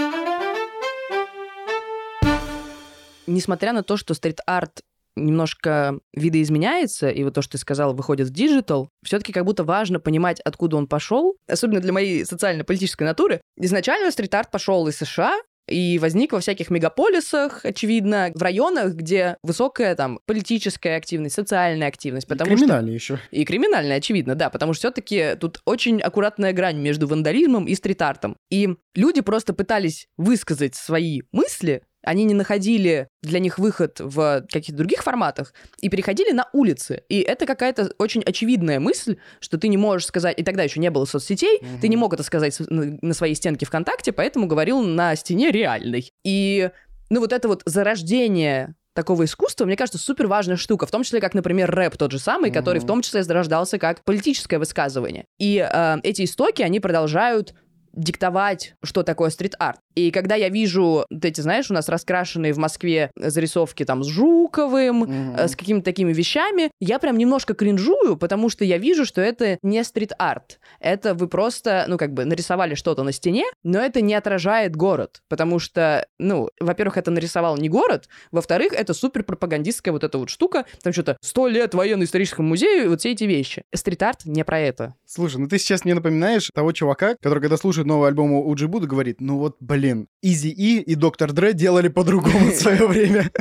Несмотря 3.26 3.74
на 3.74 3.84
то, 3.84 3.98
что 3.98 4.14
стрит-арт 4.14 4.82
немножко 5.18 6.00
видоизменяется, 6.14 7.10
и 7.10 7.24
вот 7.24 7.34
то, 7.34 7.42
что 7.42 7.54
ты 7.54 7.58
сказал, 7.58 7.94
выходит 7.94 8.28
в 8.28 8.32
digital, 8.32 8.90
все-таки 9.04 9.34
как 9.34 9.46
будто 9.46 9.64
важно 9.64 10.00
понимать, 10.00 10.40
откуда 10.42 10.78
он 10.78 10.88
пошел, 10.88 11.36
особенно 11.48 11.82
для 11.82 11.92
моей 11.92 12.26
социально-политической 12.26 13.04
натуры. 13.04 13.42
Изначально 13.58 14.12
стрит-арт 14.12 14.52
пошел 14.52 14.88
из 14.88 14.98
США, 14.98 15.36
и 15.68 16.00
возник 16.00 16.34
во 16.34 16.40
всяких 16.40 16.70
мегаполисах, 16.70 17.66
очевидно, 17.66 18.32
в 18.34 18.42
районах, 18.42 18.94
где 18.94 19.38
высокая 19.44 19.96
там 19.96 20.20
политическая 20.26 20.96
активность, 20.96 21.36
социальная 21.36 21.88
активность, 21.88 22.28
потому 22.28 22.50
что 22.52 22.58
Криминальный 22.58 22.94
еще. 22.94 23.20
и 23.32 23.46
криминальная, 23.46 23.98
очевидно, 23.98 24.36
да, 24.36 24.50
потому 24.50 24.74
что 24.74 24.82
все-таки 24.82 25.36
тут 25.40 25.62
очень 25.66 26.02
аккуратная 26.02 26.54
грань 26.54 26.78
между 26.78 27.08
вандализмом 27.08 27.66
и 27.66 27.76
стрит-артом. 27.76 28.38
И 28.50 28.70
люди 28.96 29.22
просто 29.22 29.54
пытались 29.54 30.08
высказать 30.18 30.76
свои 30.76 31.22
мысли, 31.32 31.84
они 32.08 32.24
не 32.24 32.34
находили 32.34 33.10
для 33.22 33.40
них 33.40 33.60
выход 33.60 34.00
в 34.00 34.46
каких-то 34.52 34.78
других 34.78 35.04
форматах 35.04 35.54
и 35.82 35.90
переходили 35.90 36.32
на 36.32 36.48
улицы. 36.54 37.04
И 37.10 37.20
это 37.20 37.46
какая-то 37.46 37.92
очень 37.98 38.22
очевидная 38.24 38.80
мысль, 38.80 39.18
что 39.40 39.58
ты 39.58 39.68
не 39.68 39.78
можешь 39.78 40.08
сказать, 40.08 40.40
и 40.40 40.44
тогда 40.44 40.64
еще 40.64 40.80
не 40.80 40.90
было 40.90 41.06
соцсетей, 41.06 41.60
Мгм. 41.62 41.80
ты 41.82 41.88
не 41.90 41.98
мог 41.98 42.14
это 42.14 42.24
сказать 42.24 42.58
на 42.70 43.14
своей 43.14 43.36
стенке 43.36 43.66
ВКонтакте, 43.66 44.14
поэтому 44.14 44.48
говорил 44.48 44.82
на 44.82 45.16
стене 45.16 45.52
реальной. 45.52 46.12
И, 46.24 46.70
ну, 47.10 47.20
вот 47.20 47.34
это 47.34 47.48
вот 47.50 47.62
зарождение 47.66 48.76
такого 48.94 49.26
искусства, 49.26 49.66
мне 49.66 49.76
кажется, 49.76 50.00
супер 50.00 50.28
важная 50.28 50.56
штука, 50.56 50.86
в 50.88 50.92
том 50.92 51.04
числе, 51.04 51.20
как, 51.20 51.34
например, 51.34 51.70
рэп 51.70 51.98
тот 51.98 52.12
же 52.12 52.20
самый, 52.20 52.52
который 52.52 52.80
в 52.80 52.86
том 52.86 53.02
числе 53.02 53.22
зарождался 53.24 53.78
как 53.78 54.04
политическое 54.04 54.58
высказывание. 54.60 55.26
И 55.38 55.58
э, 55.58 55.98
эти 56.04 56.24
истоки, 56.24 56.62
они 56.64 56.80
продолжают 56.80 57.54
диктовать, 57.94 58.76
что 58.84 59.04
такое 59.04 59.30
стрит-арт. 59.30 59.80
И 59.98 60.12
когда 60.12 60.36
я 60.36 60.50
вижу 60.50 61.06
вот 61.10 61.26
эти, 61.26 61.42
знаешь, 61.42 61.72
у 61.72 61.74
нас 61.74 61.90
раскрашенные 61.90 62.54
в 62.54 62.60
Москве 62.60 63.10
зарисовки 63.16 63.84
там 63.84 64.04
с 64.04 64.08
Жуковым, 64.08 65.06
э, 65.36 65.48
с 65.48 65.56
какими-то 65.56 65.86
такими 65.86 66.14
вещами, 66.14 66.70
я 66.80 67.00
прям 67.00 67.18
немножко 67.18 67.56
кринжую, 67.56 68.16
потому 68.16 68.50
что 68.50 68.64
я 68.64 68.78
вижу, 68.78 69.06
что 69.06 69.22
это 69.22 69.58
не 69.64 69.84
стрит-арт. 69.84 70.60
Это 70.80 71.16
вы 71.16 71.28
просто, 71.28 71.86
ну, 71.88 71.98
как 71.98 72.14
бы 72.14 72.26
нарисовали 72.26 72.76
что-то 72.76 73.02
на 73.02 73.12
стене, 73.12 73.46
но 73.64 73.80
это 73.80 74.02
не 74.02 74.14
отражает 74.14 74.76
город, 74.76 75.24
потому 75.30 75.58
что, 75.58 76.06
ну, 76.20 76.50
во-первых, 76.60 76.98
это 76.98 77.10
нарисовал 77.10 77.58
не 77.58 77.68
город, 77.68 78.08
во-вторых, 78.32 78.74
это 78.74 78.94
супер 78.94 79.24
пропагандистская 79.24 79.92
вот 79.92 80.04
эта 80.04 80.20
вот 80.20 80.30
штука, 80.30 80.66
там 80.84 80.94
что-то 80.94 81.18
«сто 81.22 81.48
лет 81.48 81.74
военно-историческому 81.74 82.50
музею» 82.50 82.86
и 82.86 82.88
вот 82.88 83.00
все 83.00 83.14
эти 83.14 83.24
вещи. 83.24 83.64
Стрит-арт 83.74 84.26
не 84.26 84.44
про 84.46 84.60
это. 84.60 84.94
Слушай, 85.08 85.38
ну 85.38 85.48
ты 85.48 85.58
сейчас 85.58 85.86
мне 85.86 85.96
напоминаешь 85.96 86.52
того 86.54 86.72
чувака, 86.72 87.16
который, 87.16 87.40
когда 87.40 87.58
слушает 87.58 87.88
новый 87.88 88.10
альбом 88.10 88.34
у 88.34 88.48
Уджибуда, 88.48 88.86
говорит, 88.86 89.22
ну 89.22 89.40
вот, 89.40 89.56
блин, 89.60 89.87
Изи 90.22 90.50
И 90.50 90.82
и 90.82 90.96
Доктор 90.96 91.32
Дре 91.32 91.54
делали 91.54 91.88
по-другому 91.90 92.52
в 92.52 92.56
свое 92.56 92.88
время. 92.88 93.32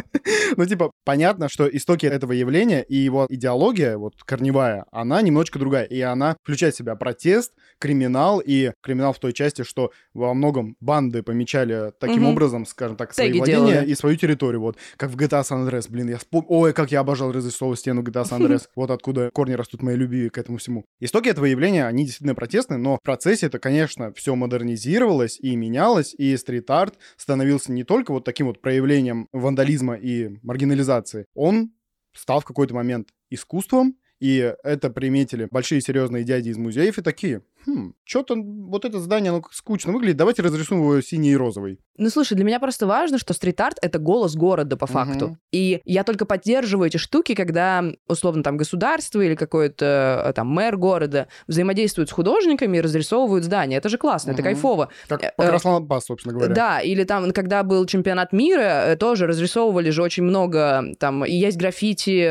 Ну, 0.57 0.67
типа, 0.67 0.91
понятно, 1.05 1.49
что 1.49 1.67
истоки 1.69 2.07
этого 2.07 2.33
явления 2.33 2.83
и 2.83 2.97
его 2.97 3.27
идеология, 3.29 3.97
вот, 3.97 4.15
корневая, 4.25 4.85
она 4.93 5.23
немножечко 5.23 5.59
другая. 5.59 5.85
И 5.85 6.01
она 6.01 6.37
включает 6.43 6.75
в 6.75 6.79
себя 6.79 6.95
протест, 6.97 7.53
криминал, 7.79 8.41
и 8.41 8.73
криминал 8.83 9.13
в 9.13 9.19
той 9.19 9.33
части, 9.33 9.63
что 9.65 9.91
во 10.15 10.35
многом 10.35 10.77
банды 10.81 11.23
помечали 11.23 11.93
таким 11.99 12.27
образом, 12.27 12.67
скажем 12.67 12.97
так, 12.97 13.15
свои 13.15 13.29
Теги 13.29 13.39
владения 13.39 13.73
делали. 13.73 13.91
и 13.91 13.95
свою 13.95 14.17
территорию. 14.17 14.61
Вот, 14.61 14.77
как 14.97 15.11
в 15.11 15.17
GTA 15.17 15.43
San 15.43 15.67
Andreas. 15.67 15.87
Блин, 15.89 16.09
я. 16.11 16.19
Ой, 16.31 16.73
как 16.73 16.93
я 16.93 17.01
обожал 17.01 17.33
разрисовывать 17.33 17.81
стену 17.81 18.03
GTA 18.03 18.25
San 18.25 18.41
Andreas. 18.41 18.65
Вот 18.77 18.91
откуда 18.91 19.31
корни 19.33 19.55
растут 19.55 19.83
моей 19.83 19.97
любви 19.97 20.29
к 20.29 20.39
этому 20.39 20.59
всему. 20.59 20.85
Истоки 21.01 21.29
этого 21.29 21.47
явления, 21.47 21.87
они 21.87 22.05
действительно 22.05 22.35
протестные, 22.35 22.79
но 22.79 22.97
в 22.97 23.03
процессе 23.03 23.47
это, 23.47 23.59
конечно, 23.59 24.13
все 24.15 24.35
модернизировалось 24.35 25.39
и 25.41 25.57
менялось, 25.57 26.15
и 26.17 26.36
стрит-арт 26.37 26.99
становился 27.17 27.73
не 27.73 27.85
только 27.85 28.13
вот 28.13 28.25
таким 28.25 28.47
вот 28.47 28.61
проявлением 28.61 29.29
вандализма 29.33 29.95
и 29.95 30.39
маргинализации, 30.43 31.27
он 31.35 31.73
стал 32.15 32.41
в 32.41 32.45
какой-то 32.45 32.75
момент 32.75 33.09
искусством, 33.31 33.97
и 34.21 34.55
это 34.65 34.91
приметили 34.91 35.49
большие 35.51 35.81
серьезные 35.81 36.25
дяди 36.25 36.49
из 36.49 36.57
музеев 36.57 36.99
и 36.99 37.03
такие, 37.03 37.43
хм, 37.67 37.95
что-то 38.05 38.37
вот 38.37 38.85
это 38.85 38.99
здание, 39.01 39.31
оно 39.31 39.43
скучно 39.51 39.93
выглядит, 39.93 40.17
давайте 40.17 40.43
разрисуем 40.43 40.81
его 40.83 41.01
синий 41.01 41.31
и 41.31 41.37
розовый. 41.37 41.79
Ну, 41.99 42.11
слушай, 42.11 42.35
для 42.35 42.45
меня 42.45 42.61
просто 42.61 42.87
важно, 42.87 43.19
что 43.19 43.33
стрит-арт— 43.35 43.79
это 43.83 43.99
голос 43.99 44.35
города 44.37 44.77
по 44.77 44.87
факту. 44.87 45.27
Мгм. 45.29 45.39
И 45.53 45.81
я 45.85 46.05
только 46.05 46.27
поддерживаю 46.27 46.89
эти 46.89 46.99
штуки, 46.99 47.35
когда, 47.35 47.83
условно, 48.07 48.43
там, 48.43 48.57
государство 48.59 49.21
или 49.21 49.35
какой-то, 49.35 50.25
э, 50.27 50.33
там, 50.35 50.49
мэр 50.49 50.77
города 50.77 51.29
взаимодействуют 51.47 52.11
с 52.11 52.13
художниками 52.13 52.77
и 52.77 52.81
разрисовывают 52.81 53.45
здания. 53.45 53.77
Это 53.77 53.89
же 53.89 53.97
классно, 53.99 54.31
это 54.33 54.43
Мгм. 54.43 54.51
кайфово. 54.53 54.89
Как 55.09 55.23
Э, 55.23 55.33
по 55.37 55.43
э, 55.43 55.49
Красноламбас, 55.49 56.05
собственно 56.05 56.35
говоря. 56.35 56.55
Да, 56.55 56.81
или 56.81 57.05
там, 57.05 57.33
когда 57.33 57.63
был 57.63 57.87
чемпионат 57.87 58.33
мира, 58.33 58.97
тоже 59.01 59.27
разрисовывали 59.27 59.91
же 59.91 60.03
очень 60.03 60.23
много, 60.23 60.85
там, 60.99 61.25
и 61.25 61.33
есть 61.33 61.57
граффити 61.57 62.27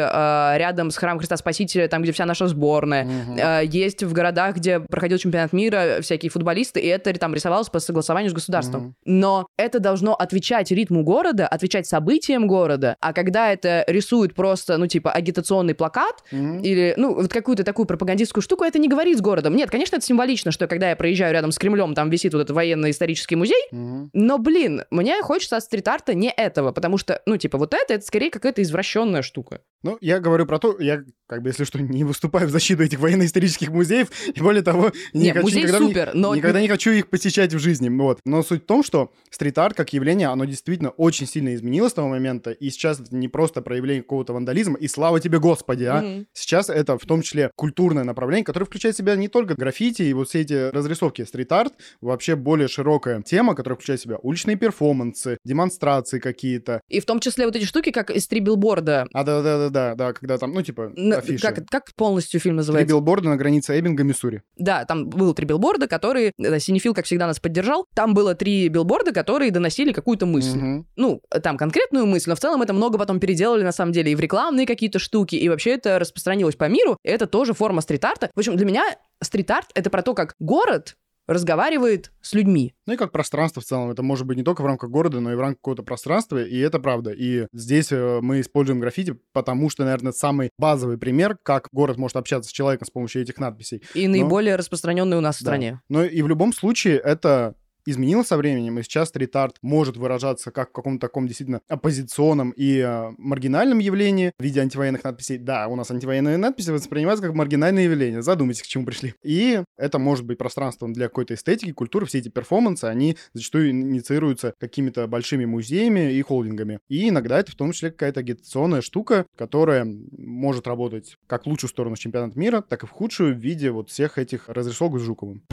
рядом 0.58 0.92
с 0.92 0.98
храмом 0.98 1.18
Христа 1.20 1.38
Спасителя, 1.38 1.88
там, 1.88 2.04
где 2.04 2.12
вся 2.12 2.26
наша 2.26 2.48
сборная. 2.48 3.08
Э, 3.38 3.66
Есть 3.66 4.04
в 4.04 4.14
городах, 4.14 4.56
где 4.58 4.80
проходил 4.80 5.18
чемпионат 5.26 5.54
мира, 5.54 5.98
всякие 6.02 6.30
футболисты, 6.30 6.80
и 6.80 6.88
это 6.88 7.12
там 7.14 7.34
рисовалось 7.34 7.70
по 7.70 7.80
согласованию 7.80 8.30
с 8.30 8.34
государством. 8.34 8.82
Мгм. 8.82 8.96
Но 9.06 9.48
это 9.58 9.80
должно 9.80 10.14
отвечать 10.14 10.72
ритму 10.72 11.04
города, 11.04 11.48
отвечать 11.48 11.88
событиям 11.88 12.48
города. 12.48 12.96
А 13.00 13.14
когда 13.14 13.52
это 13.52 13.84
рисует 13.88 14.36
просто, 14.36 14.78
ну, 14.78 14.88
типа, 14.88 15.12
агитационный 15.12 15.74
плакат, 15.74 16.24
Мгм. 16.32 16.60
или, 16.60 16.94
ну, 16.98 17.16
вот 17.16 17.32
какую-то 17.32 17.64
такую 17.64 17.86
пропагандистскую 17.86 18.42
штуку, 18.44 18.64
это 18.64 18.78
не 18.80 18.88
говорит 18.88 19.18
с 19.18 19.22
городом. 19.22 19.56
Нет, 19.56 19.70
конечно, 19.70 19.96
это 19.96 20.06
символично, 20.06 20.52
что 20.52 20.68
когда 20.68 20.90
я 20.90 20.96
проезжаю 20.96 21.34
рядом 21.34 21.52
с 21.52 21.58
Кремлем, 21.58 21.94
там 21.96 22.10
висит 22.10 22.34
вот 22.34 22.42
этот 22.42 22.56
военно-исторический 22.56 23.36
музей, 23.36 23.64
Мгм. 23.72 24.10
но, 24.14 24.38
блин, 24.38 24.84
мне 24.92 25.22
хочется 25.22 25.58
от 25.58 25.64
стрит-арта 25.64 26.14
не 26.14 26.30
этого, 26.30 26.72
потому 26.72 26.98
что, 26.98 27.22
ну, 27.26 27.38
типа, 27.38 27.58
вот 27.58 27.74
это, 27.74 27.94
это 27.96 28.06
скорее 28.06 28.30
какая-то 28.30 28.62
извращенная 28.62 29.22
штука. 29.22 29.62
Ну, 29.84 29.98
я 30.02 30.20
говорю 30.20 30.46
про 30.46 30.60
то, 30.60 30.76
я, 30.80 31.04
как 31.28 31.42
бы, 31.42 31.50
если 31.50 31.64
что, 31.64 31.80
не 31.80 32.04
выступаю 32.04 32.48
в 32.48 32.52
защиту 32.52 32.84
этих 32.84 33.00
военно-исторических 33.00 33.70
музеев, 33.70 34.08
и 34.34 34.40
более 34.42 34.64
того, 34.64 34.92
не, 35.16 35.24
Не, 35.24 35.32
хочу 35.32 35.44
музей 35.44 35.64
никогда, 35.64 35.80
супер, 35.80 36.12
но... 36.14 36.36
никогда 36.36 36.62
не 36.62 36.68
хочу 36.68 36.92
их 36.92 37.10
посещать 37.10 37.54
в 37.54 37.60
жизни, 37.60 37.90
вот. 37.90 38.20
Но 38.26 38.44
суть 38.44 38.64
в 38.64 38.66
том, 38.66 38.84
что 38.84 39.14
стрит-арт 39.30 39.76
как 39.76 39.94
явление, 39.94 40.28
оно 40.28 40.44
действительно 40.46 40.90
очень 40.90 41.26
сильно 41.26 41.56
изменилось 41.56 41.92
с 41.92 41.96
того 41.96 42.10
момента, 42.10 42.52
и 42.52 42.70
сейчас 42.70 43.00
это 43.00 43.16
не 43.16 43.30
просто 43.30 43.62
проявление 43.62 44.04
какого-то 44.04 44.34
вандализма, 44.34 44.78
и 44.78 44.88
слава 44.88 45.20
тебе, 45.22 45.40
Господи, 45.40 45.86
а! 45.86 46.02
Мгм. 46.02 46.28
Сейчас 46.34 46.70
это 46.70 46.98
в 46.98 47.06
том 47.06 47.22
числе 47.22 47.50
культурное 47.56 48.04
направление, 48.04 48.44
которое 48.44 48.66
включает 48.66 48.96
в 48.96 48.98
себя 48.98 49.16
не 49.16 49.30
только 49.30 49.56
граффити 49.56 50.02
и 50.04 50.14
вот 50.14 50.28
все 50.28 50.42
эти 50.42 50.70
разрисовки. 50.70 51.24
Стрит-арт 51.24 51.74
вообще 52.02 52.36
более 52.36 52.68
широкая 52.68 53.22
тема, 53.22 53.56
которая 53.56 53.76
включает 53.78 54.02
в 54.02 54.04
себя 54.04 54.18
уличные 54.22 54.58
перформансы, 54.58 55.38
демонстрации 55.46 56.20
какие-то. 56.20 56.82
И 56.90 57.00
в 57.00 57.06
том 57.06 57.20
числе 57.20 57.46
вот 57.46 57.56
эти 57.56 57.66
штуки, 57.66 57.92
как 57.92 58.12
из 58.12 58.28
три 58.28 58.42
билборда. 58.42 59.08
А, 59.14 59.24
да-да-да-да, 59.24 59.96
да, 59.96 60.14
когда 60.14 60.38
там, 60.38 60.54
ну, 60.54 60.62
типа, 60.62 60.92
На- 60.96 61.18
афиши. 61.18 61.42
Как, 61.42 61.66
как 61.68 61.94
полностью 61.96 62.40
фильм 62.40 62.56
Три 62.56 62.58
называется? 62.58 62.90
билборда 62.90 63.30
на 63.30 63.38
границе 63.38 63.80
Эббинга, 63.80 64.04
Миссури. 64.04 64.42
Да, 64.58 64.86
там 64.86 65.05
было 65.06 65.34
три 65.34 65.46
билборда, 65.46 65.88
которые... 65.88 66.32
э, 66.38 66.60
Синефил, 66.60 66.94
как 66.94 67.06
всегда, 67.06 67.28
нас 67.28 67.40
поддержал. 67.40 67.86
Там 67.96 68.14
было 68.14 68.36
три 68.36 68.68
билборда, 68.68 69.12
которые 69.12 69.52
доносили 69.52 69.92
какую-то 69.92 70.26
мысль. 70.26 70.58
Мгм. 70.58 70.88
Ну, 70.96 71.22
там 71.44 71.58
конкретную 71.58 72.06
мысль, 72.06 72.30
но 72.30 72.36
в 72.36 72.40
целом 72.40 72.62
это 72.62 72.74
много 72.74 72.98
потом 72.98 73.20
переделали, 73.20 73.64
на 73.64 73.72
самом 73.72 73.92
деле, 73.92 74.12
и 74.12 74.16
в 74.16 74.20
рекламные 74.20 74.66
какие-то 74.66 75.00
штуки, 75.00 75.36
и 75.36 75.50
вообще 75.50 75.72
это 75.72 76.00
распространилось 76.00 76.56
по 76.56 76.68
миру. 76.68 76.98
Это 77.04 77.28
тоже 77.28 77.54
форма 77.54 77.82
стрит-арта. 77.82 78.30
В 78.34 78.40
общем, 78.40 78.56
для 78.56 78.66
меня 78.66 78.84
стрит-арт— 79.22 79.70
это 79.76 79.90
про 79.90 80.02
то, 80.02 80.14
как 80.14 80.34
город 80.40 80.96
разговаривает 81.28 82.12
с 82.22 82.34
людьми. 82.34 82.74
Ну 82.86 82.94
и 82.94 82.98
как 82.98 83.12
пространство 83.12 83.62
в 83.62 83.66
целом. 83.66 83.92
Это 83.92 84.04
может 84.04 84.26
быть 84.26 84.38
не 84.38 84.44
только 84.44 84.62
в 84.62 84.66
рамках 84.66 84.90
города, 84.90 85.20
но 85.20 85.32
и 85.32 85.36
в 85.36 85.40
рамках 85.40 85.58
какого-то 85.58 85.84
пространства, 85.84 86.44
и 86.44 86.58
это 86.60 86.80
правда. 86.80 87.12
И 87.12 87.48
здесь 87.54 87.92
э, 87.92 88.20
мы 88.22 88.42
используем 88.42 88.80
граффити, 88.80 89.16
потому 89.34 89.70
что, 89.70 89.84
наверное, 89.84 90.12
самый 90.12 90.52
базовый 90.58 90.98
пример, 90.98 91.38
как 91.44 91.68
город 91.72 91.98
может 91.98 92.18
общаться 92.18 92.50
с 92.50 92.54
человеком 92.54 92.88
с 92.88 92.92
помощью 92.92 93.22
этих 93.22 93.38
надписей. 93.38 93.82
И 93.94 94.08
наиболее 94.08 94.56
распространенные 94.56 95.18
у 95.18 95.22
нас 95.22 95.38
в 95.38 95.40
Да. 95.42 95.46
стране. 95.52 95.82
Но 95.90 96.04
и 96.04 96.22
в 96.22 96.28
любом 96.28 96.54
случае 96.54 96.98
это 96.98 97.56
изменилось 97.86 98.28
со 98.28 98.38
временем, 98.38 98.80
и 98.80 98.84
сейчас 98.84 99.10
стрит-арт 99.10 99.58
может 99.62 99.98
выражаться 99.98 100.52
как 100.52 100.70
в 100.70 100.72
каком-то 100.74 101.08
таком 101.08 101.28
действительно 101.28 101.62
оппозиционном 101.68 102.52
и 102.52 102.80
э, 102.80 103.12
маргинальном 103.18 103.80
явлении 103.80 104.32
в 104.38 104.44
виде 104.44 104.62
антивоенных 104.62 105.04
надписей. 105.04 105.38
Да, 105.38 105.68
у 105.68 105.76
нас 105.76 105.92
антивоенные 105.92 106.38
надписи 106.38 106.72
воспринимаются 106.72 107.26
как 107.26 107.36
маргинальное 107.36 107.84
явление. 107.84 108.22
Задумайтесь, 108.22 108.64
к 108.64 108.68
чему 108.68 108.86
пришли. 108.86 109.14
И 109.24 109.62
это 109.78 110.00
может 110.00 110.26
быть 110.26 110.38
пространством 110.38 110.94
для 110.94 111.08
какой-то 111.08 111.34
эстетики, 111.34 111.72
культуры. 111.72 112.06
Все 112.06 112.20
эти 112.20 112.30
перформансы, 112.30 112.86
они 112.86 113.18
зачастую 113.34 113.72
инициируются 113.72 114.54
какими-то 114.60 115.08
большими 115.08 115.46
музеями 115.46 116.14
и 116.14 116.22
холдингами. 116.22 116.80
И 116.88 117.10
иногда 117.10 117.40
это 117.40 117.52
в 117.52 117.56
том 117.56 117.72
числе 117.72 117.92
какая-то 117.92 118.22
агитационная 118.22 118.82
штука, 118.82 119.26
которая 119.36 119.86
может 120.18 120.68
работать 120.68 121.18
как 121.28 121.46
в 121.46 121.48
лучшую 121.48 121.70
сторону 121.70 121.96
чемпионата 121.96 122.38
мира, 122.40 122.62
так 122.62 122.84
и 122.84 122.88
в 122.88 122.92
худшую 122.92 123.36
в 123.36 123.40
виде 123.40 123.72
вот 123.72 123.90
всех 123.90 124.18
этих 124.18 124.50
разрисовок 124.50 125.00
с 125.00 125.04
Жуковым. 125.04 125.44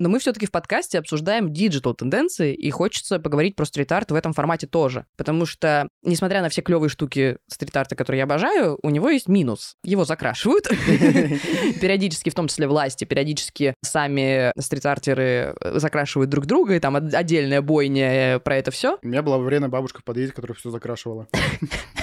Но 0.00 0.08
мы 0.08 0.18
все-таки 0.18 0.46
в 0.46 0.50
подкасте 0.50 0.98
обсуждаем 0.98 1.52
digital 1.52 1.92
тенденции, 1.92 2.54
и 2.54 2.70
хочется 2.70 3.18
поговорить 3.18 3.54
про 3.54 3.66
стрит-арт 3.66 4.10
в 4.10 4.14
этом 4.14 4.32
формате 4.32 4.66
тоже. 4.66 5.04
Потому 5.18 5.44
что, 5.44 5.88
несмотря 6.02 6.40
на 6.40 6.48
все 6.48 6.62
клевые 6.62 6.88
штуки 6.88 7.36
стрит-арта, 7.48 7.96
которые 7.96 8.20
я 8.20 8.24
обожаю, 8.24 8.78
у 8.82 8.88
него 8.88 9.10
есть 9.10 9.28
минус. 9.28 9.76
Его 9.84 10.06
закрашивают. 10.06 10.68
Периодически, 11.80 12.30
в 12.30 12.34
том 12.34 12.48
числе 12.48 12.66
власти, 12.66 13.04
периодически 13.04 13.74
сами 13.84 14.52
стрит-артеры 14.58 15.54
закрашивают 15.60 16.30
друг 16.30 16.46
друга, 16.46 16.76
и 16.76 16.80
там 16.80 16.96
от- 16.96 17.12
отдельная 17.12 17.60
бойня 17.60 18.36
э, 18.36 18.40
про 18.40 18.56
это 18.56 18.70
все. 18.70 18.98
У 19.02 19.06
меня 19.06 19.22
была 19.22 19.36
вредная 19.36 19.68
бабушка 19.68 20.00
в 20.00 20.04
подъезде, 20.04 20.34
которая 20.34 20.56
все 20.56 20.70
закрашивала. 20.70 21.28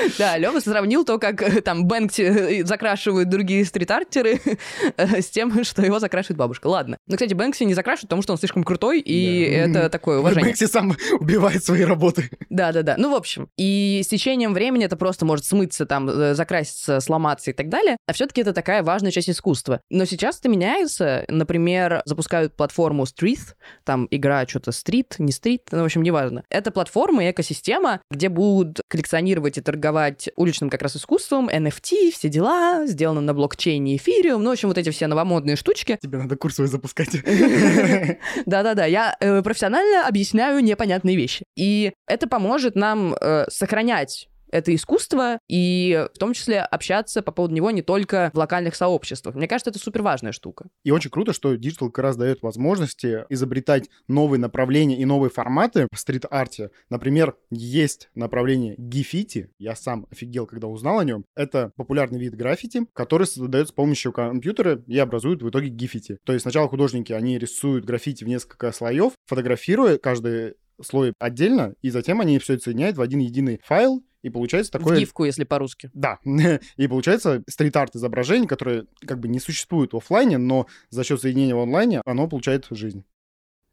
Да, 0.18 0.36
Лёва 0.38 0.60
сравнил 0.60 1.04
то, 1.04 1.18
как 1.18 1.42
э, 1.42 1.60
там 1.60 1.86
Бэнкси 1.86 2.22
э, 2.22 2.64
закрашивают 2.64 3.28
другие 3.28 3.64
стрит-артеры 3.64 4.40
э, 4.96 5.20
с 5.20 5.30
тем, 5.30 5.64
что 5.64 5.82
его 5.82 5.98
закрашивает 5.98 6.38
бабушка. 6.38 6.66
Ладно. 6.66 6.98
Но, 7.10 7.16
кстати, 7.16 7.34
Бэнкси 7.34 7.64
не 7.64 7.74
закрашивают, 7.74 8.08
потому 8.08 8.22
что 8.22 8.32
он 8.32 8.38
слишком 8.38 8.64
крутой, 8.64 9.00
и 9.00 9.46
Да. 9.50 9.80
это 9.80 9.90
такое 9.90 10.20
уважение. 10.20 10.46
Бэнкси 10.46 10.66
сам 10.66 10.96
убивает 11.18 11.64
свои 11.64 11.82
работы. 11.82 12.30
Да-да-да. 12.48 12.94
Ну, 12.98 13.10
в 13.12 13.14
общем, 13.14 13.48
и 13.56 14.00
с 14.04 14.08
течением 14.08 14.54
времени 14.54 14.84
это 14.84 14.96
просто 14.96 15.24
может 15.24 15.44
смыться, 15.44 15.86
там, 15.86 16.08
э, 16.08 16.34
закраситься, 16.34 17.00
сломаться 17.00 17.50
и 17.50 17.54
так 17.54 17.68
далее. 17.68 17.96
А 18.06 18.12
все 18.12 18.26
таки 18.26 18.40
это 18.40 18.52
такая 18.52 18.82
важная 18.82 19.10
часть 19.10 19.28
искусства. 19.30 19.80
Но 19.90 20.04
сейчас 20.04 20.38
это 20.38 20.48
меняется. 20.48 21.24
Например, 21.28 22.02
запускают 22.04 22.54
платформу 22.56 23.04
Street, 23.04 23.40
там 23.84 24.06
игра 24.10 24.46
что-то 24.46 24.72
стрит, 24.72 25.16
не 25.18 25.32
стрит, 25.32 25.62
ну, 25.72 25.82
в 25.82 25.84
общем, 25.84 26.02
неважно. 26.02 26.44
Это 26.50 26.70
платформа 26.70 27.24
и 27.24 27.30
экосистема, 27.30 28.00
где 28.10 28.28
будут 28.28 28.80
коллекционировать 28.88 29.58
и 29.58 29.60
торговать 29.60 30.28
уличным 30.36 30.70
как 30.70 30.82
раз 30.82 30.96
искусством, 30.96 31.48
NFT, 31.48 32.10
все 32.12 32.28
дела, 32.28 32.86
сделано 32.86 33.20
на 33.20 33.34
блокчейне 33.34 33.96
эфириум, 33.96 34.42
ну, 34.42 34.50
в 34.50 34.52
общем, 34.52 34.68
вот 34.68 34.78
эти 34.78 34.90
все 34.90 35.06
новомодные 35.06 35.56
штучки. 35.56 35.98
Тебе 36.00 36.18
надо 36.18 36.36
курс 36.36 36.56
свой 36.56 36.68
запускать. 37.04 38.18
Да-да-да, 38.46 38.84
я 38.86 39.16
э, 39.20 39.42
профессионально 39.42 40.06
объясняю 40.06 40.60
непонятные 40.60 41.16
вещи. 41.16 41.44
И 41.56 41.92
это 42.06 42.28
поможет 42.28 42.76
нам 42.76 43.14
э, 43.14 43.46
сохранять 43.48 44.29
это 44.50 44.74
искусство, 44.74 45.38
и 45.48 46.06
в 46.14 46.18
том 46.18 46.32
числе 46.32 46.60
общаться 46.60 47.22
по 47.22 47.32
поводу 47.32 47.54
него 47.54 47.70
не 47.70 47.82
только 47.82 48.30
в 48.34 48.38
локальных 48.38 48.74
сообществах. 48.74 49.34
Мне 49.34 49.48
кажется, 49.48 49.70
это 49.70 49.78
супер 49.78 50.02
важная 50.02 50.32
штука. 50.32 50.68
И 50.84 50.90
очень 50.90 51.10
круто, 51.10 51.32
что 51.32 51.54
digital 51.54 51.90
как 51.90 52.04
раз 52.04 52.16
дает 52.16 52.42
возможности 52.42 53.24
изобретать 53.28 53.88
новые 54.08 54.40
направления 54.40 54.98
и 54.98 55.04
новые 55.04 55.30
форматы 55.30 55.88
в 55.92 55.98
стрит-арте. 55.98 56.70
Например, 56.88 57.36
есть 57.50 58.10
направление 58.14 58.74
GIF-iti. 58.78 59.50
Я 59.58 59.74
сам 59.74 60.06
офигел, 60.10 60.46
когда 60.46 60.66
узнал 60.66 60.98
о 60.98 61.04
нем. 61.04 61.24
Это 61.34 61.72
популярный 61.76 62.18
вид 62.18 62.34
граффити, 62.34 62.86
который 62.92 63.26
создается 63.26 63.72
с 63.72 63.74
помощью 63.74 64.12
компьютера 64.12 64.82
и 64.86 64.98
образует 64.98 65.42
в 65.42 65.48
итоге 65.48 65.68
GIF-iti. 65.68 66.18
То 66.24 66.32
есть 66.32 66.42
сначала 66.42 66.68
художники, 66.68 67.12
они 67.12 67.38
рисуют 67.38 67.84
граффити 67.84 68.24
в 68.24 68.28
несколько 68.28 68.72
слоев, 68.72 69.12
фотографируя 69.26 69.98
каждый 69.98 70.54
слой 70.82 71.12
отдельно, 71.18 71.74
и 71.82 71.90
затем 71.90 72.20
они 72.20 72.38
все 72.38 72.54
это 72.54 72.64
соединяют 72.64 72.96
в 72.96 73.02
один 73.02 73.20
единый 73.20 73.60
файл, 73.64 74.02
и 74.22 74.30
получается 74.30 74.72
такое... 74.72 74.96
В 74.96 74.98
гифку, 74.98 75.24
если 75.24 75.44
по-русски. 75.44 75.90
Да. 75.94 76.18
и 76.76 76.88
получается 76.88 77.42
стрит-арт 77.48 77.96
изображение, 77.96 78.46
которое 78.46 78.86
как 79.06 79.20
бы 79.20 79.28
не 79.28 79.40
существует 79.40 79.92
в 79.92 79.96
офлайне, 79.96 80.38
но 80.38 80.66
за 80.90 81.04
счет 81.04 81.20
соединения 81.20 81.54
в 81.54 81.60
онлайне 81.60 82.02
оно 82.04 82.28
получает 82.28 82.66
жизнь. 82.70 83.04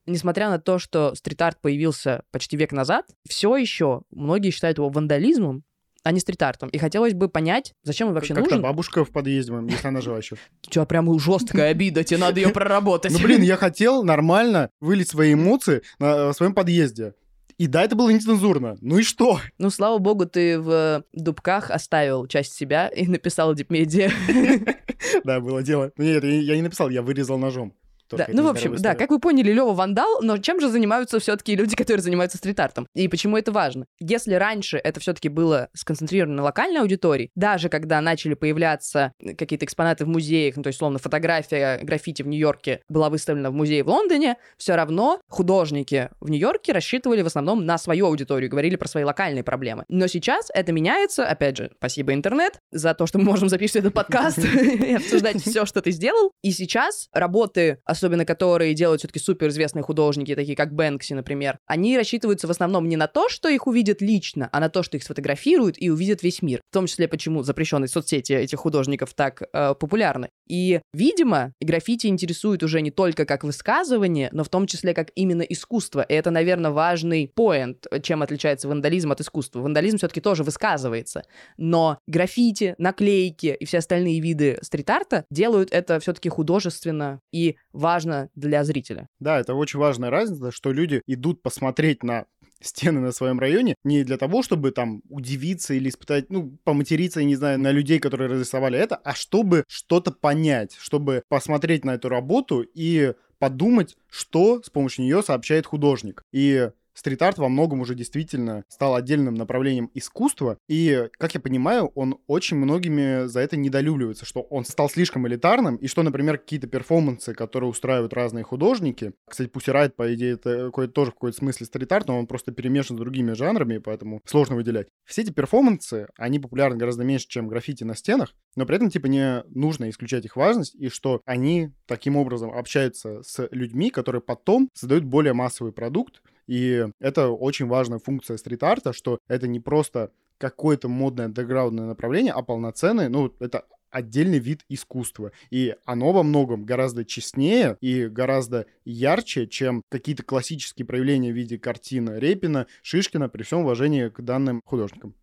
Несмотря 0.06 0.50
на 0.50 0.58
то, 0.58 0.80
что 0.80 1.14
стрит-арт 1.16 1.60
появился 1.60 2.24
почти 2.32 2.56
век 2.56 2.72
назад, 2.72 3.06
все 3.28 3.58
еще 3.58 4.04
многие 4.10 4.52
считают 4.52 4.78
его 4.78 4.88
вандализмом, 4.88 5.64
а 6.04 6.14
не 6.14 6.22
стрит-артом. 6.22 6.70
И 6.70 6.78
хотелось 6.78 7.14
бы 7.14 7.28
понять, 7.28 7.74
зачем 7.84 8.08
он 8.08 8.14
вообще 8.14 8.34
как 8.34 8.46
нужен. 8.46 8.62
бабушка 8.62 9.04
в 9.04 9.12
подъезде, 9.12 9.54
если 9.68 9.90
она 9.90 10.00
жива 10.00 10.18
еще. 10.18 10.38
У 10.68 10.70
тебя 10.70 10.86
прям 10.86 11.20
жесткая 11.20 11.72
обида, 11.72 12.06
тебе 12.06 12.20
надо 12.20 12.40
ее 12.40 12.50
проработать. 12.50 13.12
Ну, 13.12 13.20
блин, 13.20 13.42
я 13.42 13.58
хотел 13.58 14.04
нормально 14.04 14.70
вылить 14.80 15.10
свои 15.10 15.34
эмоции 15.34 15.82
на 16.00 16.32
своем 16.32 16.54
подъезде. 16.54 17.14
И 17.58 17.66
да, 17.66 17.84
это 17.84 17.96
было 17.96 18.10
нецензурно. 18.12 18.78
Ну 18.82 19.00
и 19.00 19.04
что? 19.04 19.40
Ну, 19.58 19.72
слава 19.72 19.98
богу, 19.98 20.28
ты 20.28 20.60
в 20.60 21.04
дубках 21.12 21.72
оставил 21.72 22.28
часть 22.28 22.54
себя 22.54 22.88
и 22.88 23.08
написал 23.08 23.54
дипмедиа. 23.54 24.12
Да, 25.24 25.40
было 25.40 25.62
дело. 25.62 25.92
Нет, 25.98 26.24
я 26.24 26.56
не 26.56 26.64
написал, 26.64 26.90
я 26.90 27.04
вырезал 27.04 27.38
ножом. 27.38 27.74
Да. 28.12 28.28
Ну, 28.30 28.44
в 28.44 28.48
общем, 28.48 28.76
да, 28.76 28.96
как 28.96 29.10
вы 29.10 29.20
поняли, 29.20 29.52
Лева 29.52 29.74
вандал, 29.74 30.22
но 30.22 30.38
чем 30.38 30.62
же 30.62 30.70
занимаются 30.70 31.20
все-таки 31.20 31.56
люди, 31.56 31.76
которые 31.76 32.02
занимаются 32.02 32.38
стрит-артом? 32.38 32.88
И 32.94 33.08
почему 33.08 33.38
это 33.38 33.52
важно? 33.52 33.86
Если 34.00 34.34
раньше 34.36 34.78
это 34.78 35.00
все-таки 35.00 35.30
было 35.30 35.70
сконцентрировано 35.74 36.38
на 36.38 36.44
локальной 36.44 36.82
аудитории, 36.82 37.32
даже 37.36 37.70
когда 37.70 38.00
начали 38.02 38.34
появляться 38.34 39.14
какие-то 39.38 39.66
экспонаты 39.66 40.06
в 40.06 40.08
музеях, 40.08 40.56
ну, 40.56 40.64
то 40.64 40.68
есть, 40.68 40.80
словно 40.80 41.00
фотография 41.00 41.80
граффити 41.84 42.22
в 42.22 42.28
Нью-Йорке 42.28 42.82
была 42.88 43.10
выставлена 43.10 43.52
в 43.52 43.54
музее 43.54 43.84
в 43.84 43.90
Лондоне, 43.90 44.38
все 44.58 44.76
равно 44.76 45.20
художники 45.28 46.10
в 46.20 46.30
Нью-Йорке 46.30 46.72
рассчитывали 46.72 47.22
в 47.22 47.28
основном 47.28 47.66
на 47.66 47.78
свою 47.78 48.08
аудиторию, 48.08 48.50
говорили 48.50 48.76
про 48.76 48.88
свои 48.88 49.04
локальные 49.04 49.44
проблемы. 49.44 49.84
Но 49.90 50.08
сейчас 50.08 50.50
это 50.54 50.72
меняется, 50.72 51.26
опять 51.28 51.58
же, 51.58 51.72
спасибо 51.78 52.14
интернет 52.14 52.60
за 52.72 52.94
то, 52.94 53.08
что 53.08 53.18
мы 53.20 53.26
можем 53.26 53.50
записывать 53.50 53.86
этот 53.86 53.94
подкаст 53.94 54.40
и 54.56 54.94
обсуждать 54.94 55.42
все, 55.42 55.66
что 55.66 55.82
ты 55.82 55.92
сделал. 55.92 56.32
И 56.42 56.52
сейчас 56.52 57.10
работы, 57.14 57.80
особенно 57.86 57.97
которые 58.26 58.74
делают 58.74 59.02
все-таки 59.02 59.20
суперизвестные 59.20 59.84
художники, 59.84 60.36
такие 60.36 60.56
как 60.56 60.74
Бэнкси, 60.74 61.14
например, 61.14 61.60
они 61.66 61.98
рассчитываются 61.98 62.48
в 62.48 62.52
основном 62.52 62.88
не 62.88 62.96
на 62.96 63.08
то, 63.08 63.30
что 63.30 63.50
их 63.50 63.68
увидят 63.68 64.02
лично, 64.02 64.50
а 64.52 64.60
на 64.60 64.70
то, 64.70 64.84
что 64.84 64.98
их 64.98 65.04
сфотографируют 65.04 65.76
и 65.78 65.90
увидят 65.90 66.24
весь 66.24 66.42
мир. 66.42 66.62
В 66.70 66.74
том 66.74 66.88
числе, 66.88 67.08
почему 67.08 67.44
запрещенные 67.44 67.88
соцсети 67.88 68.34
этих 68.34 68.60
художников 68.60 69.14
так 69.14 69.42
э, 69.42 69.76
популярны. 69.76 70.30
И, 70.48 70.82
видимо, 70.94 71.54
граффити 71.62 72.08
интересует 72.08 72.64
уже 72.64 72.82
не 72.82 72.92
только 72.92 73.26
как 73.26 73.44
высказывание, 73.44 74.30
но 74.32 74.44
в 74.44 74.50
том 74.50 74.68
числе 74.68 74.94
как 74.94 75.12
именно 75.16 75.42
искусство. 75.42 76.02
И 76.02 76.14
это, 76.14 76.32
наверное, 76.32 76.72
важный 76.72 77.32
поинт, 77.34 77.88
чем 78.02 78.22
отличается 78.22 78.68
вандализм 78.68 79.12
от 79.12 79.22
искусства. 79.22 79.60
Вандализм 79.60 79.98
все-таки 79.98 80.22
тоже 80.22 80.44
высказывается. 80.44 81.24
Но 81.58 82.00
граффити, 82.08 82.76
наклейки 82.78 83.56
и 83.60 83.66
все 83.66 83.80
остальные 83.80 84.20
виды 84.20 84.60
стрит-арта 84.62 85.26
делают 85.30 85.72
это 85.72 86.00
все-таки 86.00 86.30
художественно 86.30 87.22
и 87.32 87.58
важно 87.74 88.30
для 88.36 88.64
зрителя. 88.64 89.08
Да, 89.20 89.40
это 89.40 89.54
очень 89.54 89.80
важная 89.80 90.10
разница, 90.10 90.52
что 90.52 90.72
люди 90.72 91.02
идут 91.08 91.42
посмотреть 91.42 92.04
на 92.04 92.26
стены 92.62 93.00
на 93.00 93.12
своем 93.12 93.40
районе 93.40 93.76
не 93.84 94.04
для 94.04 94.18
того, 94.18 94.44
чтобы 94.44 94.72
там 94.72 95.02
удивиться 95.10 95.74
или 95.74 95.90
испытать, 95.90 96.30
ну, 96.30 96.58
поматериться, 96.64 97.20
я 97.20 97.26
не 97.26 97.36
знаю, 97.36 97.60
на 97.60 97.72
людей, 97.72 98.00
которые 98.00 98.30
разрисовали 98.30 98.78
это, 98.80 98.96
а 98.96 99.14
чтобы 99.14 99.64
что-то 99.68 100.12
понять, 100.12 100.76
чтобы 100.80 101.24
посмотреть 101.30 101.86
на 101.86 101.96
эту 101.96 102.10
работу 102.10 102.66
и 102.74 103.14
подумать, 103.40 103.98
что 104.10 104.62
с 104.64 104.70
помощью 104.70 105.06
нее 105.06 105.22
сообщает 105.24 105.66
художник. 105.66 106.24
И 106.32 106.72
стрит-арт 106.98 107.38
во 107.38 107.48
многом 107.48 107.82
уже 107.82 107.96
действительно 107.96 108.64
стал 108.68 108.96
отдельным 108.96 109.36
направлением 109.36 109.92
искусства, 109.94 110.58
и, 110.68 111.10
как 111.18 111.36
я 111.36 111.40
понимаю, 111.40 111.92
он 111.96 112.20
очень 112.28 112.58
многими 112.58 113.28
за 113.28 113.42
это 113.42 113.56
недолюбливается, 113.56 114.26
что 114.26 114.42
он 114.42 114.66
стал 114.66 114.90
слишком 114.90 115.28
элитарным, 115.28 115.76
и 115.76 115.88
что, 115.88 116.04
например, 116.04 116.38
какие-то 116.38 116.68
перформансы, 116.68 117.34
которые 117.34 117.70
устраивают 117.70 118.14
разные 118.14 118.44
художники, 118.44 119.14
кстати, 119.28 119.50
Pussy 119.50 119.74
Riot, 119.74 119.92
по 119.92 120.14
идее, 120.14 120.34
это 120.34 120.66
какой-то, 120.66 120.94
тоже 120.94 121.12
в 121.12 121.14
какой-то 121.16 121.38
смысле 121.38 121.66
стрит-арт, 121.66 122.08
но 122.08 122.18
он 122.18 122.28
просто 122.28 122.52
перемешан 122.52 122.98
с 122.98 123.00
другими 123.00 123.34
жанрами, 123.34 123.78
поэтому 123.78 124.22
сложно 124.26 124.56
выделять. 124.56 124.88
Все 125.06 125.22
эти 125.22 125.32
перформансы, 125.32 126.08
они 126.18 126.40
популярны 126.40 126.78
гораздо 126.78 127.04
меньше, 127.04 127.28
чем 127.28 127.48
граффити 127.48 127.84
на 127.84 127.96
стенах, 127.96 128.34
но 128.56 128.66
при 128.66 128.78
этом, 128.78 128.90
типа, 128.90 129.06
не 129.06 129.44
нужно 129.50 129.90
исключать 129.90 130.26
их 130.26 130.36
важность, 130.36 130.76
и 130.76 130.90
что 130.90 131.22
они 131.26 131.72
таким 131.86 132.18
образом 132.18 132.52
общаются 132.52 133.22
с 133.22 133.48
людьми, 133.52 133.92
которые 133.92 134.22
потом 134.22 134.70
создают 134.74 135.04
более 135.04 135.34
массовый 135.34 135.72
продукт, 135.72 136.22
и 136.48 136.88
это 137.00 137.30
очень 137.30 137.68
важная 137.68 138.00
функция 138.00 138.38
стрит-арта, 138.38 138.94
что 138.94 139.20
это 139.28 139.48
не 139.48 139.60
просто 139.60 140.12
какое-то 140.38 140.88
модное 140.88 141.26
андеграундное 141.26 141.88
направление, 141.88 142.34
а 142.34 142.42
полноценное, 142.42 143.10
ну, 143.10 143.34
это 143.40 143.66
отдельный 143.90 144.40
вид 144.40 144.64
искусства. 144.70 145.32
И 145.50 145.76
оно 145.86 146.12
во 146.12 146.24
многом 146.24 146.66
гораздо 146.66 147.06
честнее 147.06 147.78
и 147.82 148.08
гораздо 148.08 148.66
ярче, 148.86 149.48
чем 149.48 149.82
какие-то 149.90 150.24
классические 150.24 150.86
проявления 150.86 151.32
в 151.32 151.36
виде 151.36 151.58
картины 151.58 152.20
Репина, 152.20 152.68
Шишкина, 152.84 153.30
при 153.30 153.44
всем 153.44 153.60
уважении 153.60 154.10
к 154.10 154.22
данным 154.22 154.62
художникам. 154.66 155.16